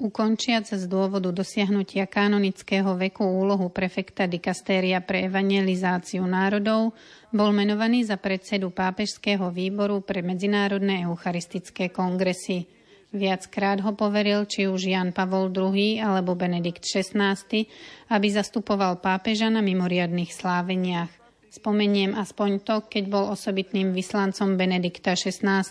Ukončiac 0.00 0.64
z 0.64 0.88
dôvodu 0.88 1.28
dosiahnutia 1.28 2.08
kanonického 2.08 2.96
veku 2.96 3.20
úlohu 3.20 3.68
prefekta 3.68 4.24
dikastéria 4.24 5.04
pre 5.04 5.28
evangelizáciu 5.28 6.24
národov, 6.24 6.96
bol 7.28 7.52
menovaný 7.52 8.08
za 8.08 8.16
predsedu 8.16 8.72
Pápežského 8.72 9.52
výboru 9.52 10.00
pre 10.00 10.24
medzinárodné 10.24 11.04
eucharistické 11.04 11.92
kongresy. 11.92 12.64
Viackrát 13.12 13.76
ho 13.84 13.92
poveril 13.92 14.48
či 14.48 14.72
už 14.72 14.88
Jan 14.88 15.12
Pavol 15.12 15.52
II 15.52 16.00
alebo 16.00 16.32
Benedikt 16.32 16.80
XVI, 16.80 17.36
aby 18.08 18.26
zastupoval 18.32 19.04
pápeža 19.04 19.52
na 19.52 19.60
mimoriadných 19.60 20.32
sláveniach. 20.32 21.19
Spomeniem 21.50 22.14
aspoň 22.14 22.62
to, 22.62 22.86
keď 22.86 23.10
bol 23.10 23.26
osobitným 23.34 23.90
vyslancom 23.90 24.54
Benedikta 24.54 25.18
XVI. 25.18 25.66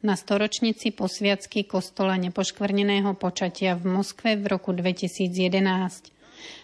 na 0.00 0.14
storočnici 0.16 0.88
posviacky 0.96 1.68
kostola 1.68 2.16
nepoškvrneného 2.16 3.12
počatia 3.20 3.76
v 3.76 3.92
Moskve 3.92 4.40
v 4.40 4.48
roku 4.48 4.72
2011. 4.72 5.28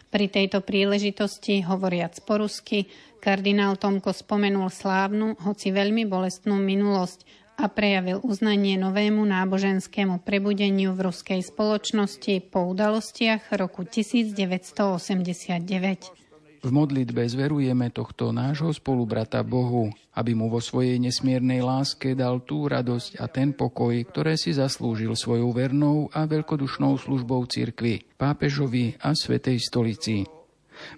Pri 0.09 0.33
tejto 0.33 0.65
príležitosti, 0.65 1.61
hovoriac 1.61 2.17
po 2.25 2.41
rusky, 2.41 2.89
kardinál 3.21 3.77
Tomko 3.77 4.17
spomenul 4.17 4.73
slávnu, 4.73 5.37
hoci 5.45 5.69
veľmi 5.69 6.09
bolestnú 6.09 6.57
minulosť 6.57 7.53
a 7.61 7.69
prejavil 7.69 8.25
uznanie 8.25 8.81
novému 8.81 9.29
náboženskému 9.29 10.25
prebudeniu 10.25 10.97
v 10.97 11.13
ruskej 11.13 11.45
spoločnosti 11.45 12.49
po 12.49 12.65
udalostiach 12.65 13.53
roku 13.61 13.85
1989. 13.85 16.28
V 16.59 16.75
modlitbe 16.75 17.23
zverujeme 17.23 17.87
tohto 17.95 18.35
nášho 18.35 18.75
spolubrata 18.75 19.47
Bohu, 19.47 19.95
aby 20.19 20.35
mu 20.35 20.51
vo 20.51 20.59
svojej 20.59 20.99
nesmiernej 20.99 21.63
láske 21.63 22.19
dal 22.19 22.43
tú 22.43 22.67
radosť 22.67 23.23
a 23.23 23.31
ten 23.31 23.55
pokoj, 23.55 23.95
ktoré 24.03 24.35
si 24.35 24.51
zaslúžil 24.51 25.15
svojou 25.15 25.55
vernou 25.55 26.11
a 26.11 26.27
veľkodušnou 26.27 26.99
službou 26.99 27.47
cirkvi, 27.47 28.03
pápežovi 28.19 28.99
a 28.99 29.15
Svetej 29.15 29.63
stolici. 29.63 30.27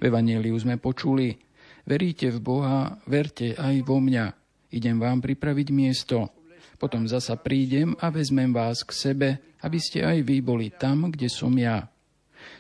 V 0.01 0.03
Evangeliu 0.03 0.57
sme 0.57 0.81
počuli, 0.81 1.37
veríte 1.85 2.33
v 2.33 2.41
Boha, 2.41 2.97
verte 3.05 3.53
aj 3.53 3.85
vo 3.85 4.01
mňa. 4.01 4.33
Idem 4.73 4.97
vám 4.97 5.21
pripraviť 5.21 5.69
miesto. 5.77 6.33
Potom 6.81 7.05
zasa 7.05 7.37
prídem 7.37 7.93
a 8.01 8.09
vezmem 8.09 8.49
vás 8.57 8.81
k 8.81 8.97
sebe, 8.97 9.29
aby 9.61 9.77
ste 9.77 10.09
aj 10.09 10.25
vy 10.25 10.41
boli 10.41 10.73
tam, 10.73 11.13
kde 11.13 11.29
som 11.29 11.53
ja. 11.53 11.85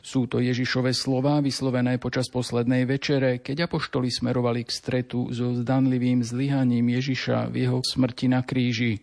Sú 0.00 0.30
to 0.30 0.40
Ježišové 0.40 0.96
slová 0.96 1.42
vyslovené 1.44 2.00
počas 2.00 2.30
poslednej 2.32 2.88
večere, 2.88 3.42
keď 3.44 3.68
apoštoli 3.68 4.08
smerovali 4.08 4.64
k 4.64 4.70
stretu 4.72 5.28
so 5.34 5.52
zdanlivým 5.52 6.24
zlyhaním 6.24 6.88
Ježiša 6.96 7.52
v 7.52 7.68
jeho 7.68 7.78
smrti 7.84 8.26
na 8.32 8.40
kríži. 8.40 9.02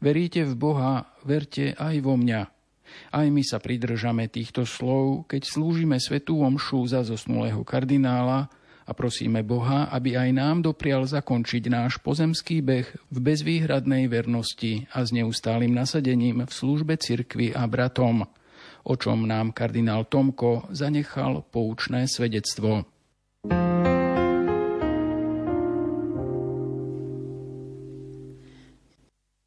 Veríte 0.00 0.44
v 0.48 0.54
Boha, 0.56 1.12
verte 1.24 1.76
aj 1.76 1.96
vo 2.00 2.16
mňa. 2.16 2.42
Aj 3.14 3.26
my 3.26 3.42
sa 3.46 3.62
pridržame 3.62 4.26
týchto 4.26 4.66
slov, 4.66 5.30
keď 5.30 5.46
slúžime 5.46 5.96
svetú 6.00 6.42
omšu 6.42 6.90
za 6.90 7.06
zosnulého 7.06 7.62
kardinála 7.62 8.50
a 8.86 8.90
prosíme 8.90 9.46
Boha, 9.46 9.86
aby 9.94 10.18
aj 10.18 10.30
nám 10.34 10.56
doprial 10.66 11.06
zakončiť 11.06 11.70
náš 11.70 12.02
pozemský 12.02 12.58
beh 12.58 12.88
v 12.90 13.18
bezvýhradnej 13.22 14.10
vernosti 14.10 14.90
a 14.90 15.06
s 15.06 15.14
neustálým 15.14 15.70
nasadením 15.70 16.42
v 16.42 16.50
službe 16.50 16.98
cirkvi 16.98 17.54
a 17.54 17.62
bratom 17.70 18.26
o 18.84 18.96
čom 18.96 19.28
nám 19.28 19.52
kardinál 19.52 20.04
Tomko 20.04 20.62
zanechal 20.70 21.44
poučné 21.50 22.08
svedectvo. 22.08 22.84
thank 23.48 23.86
you 23.86 23.89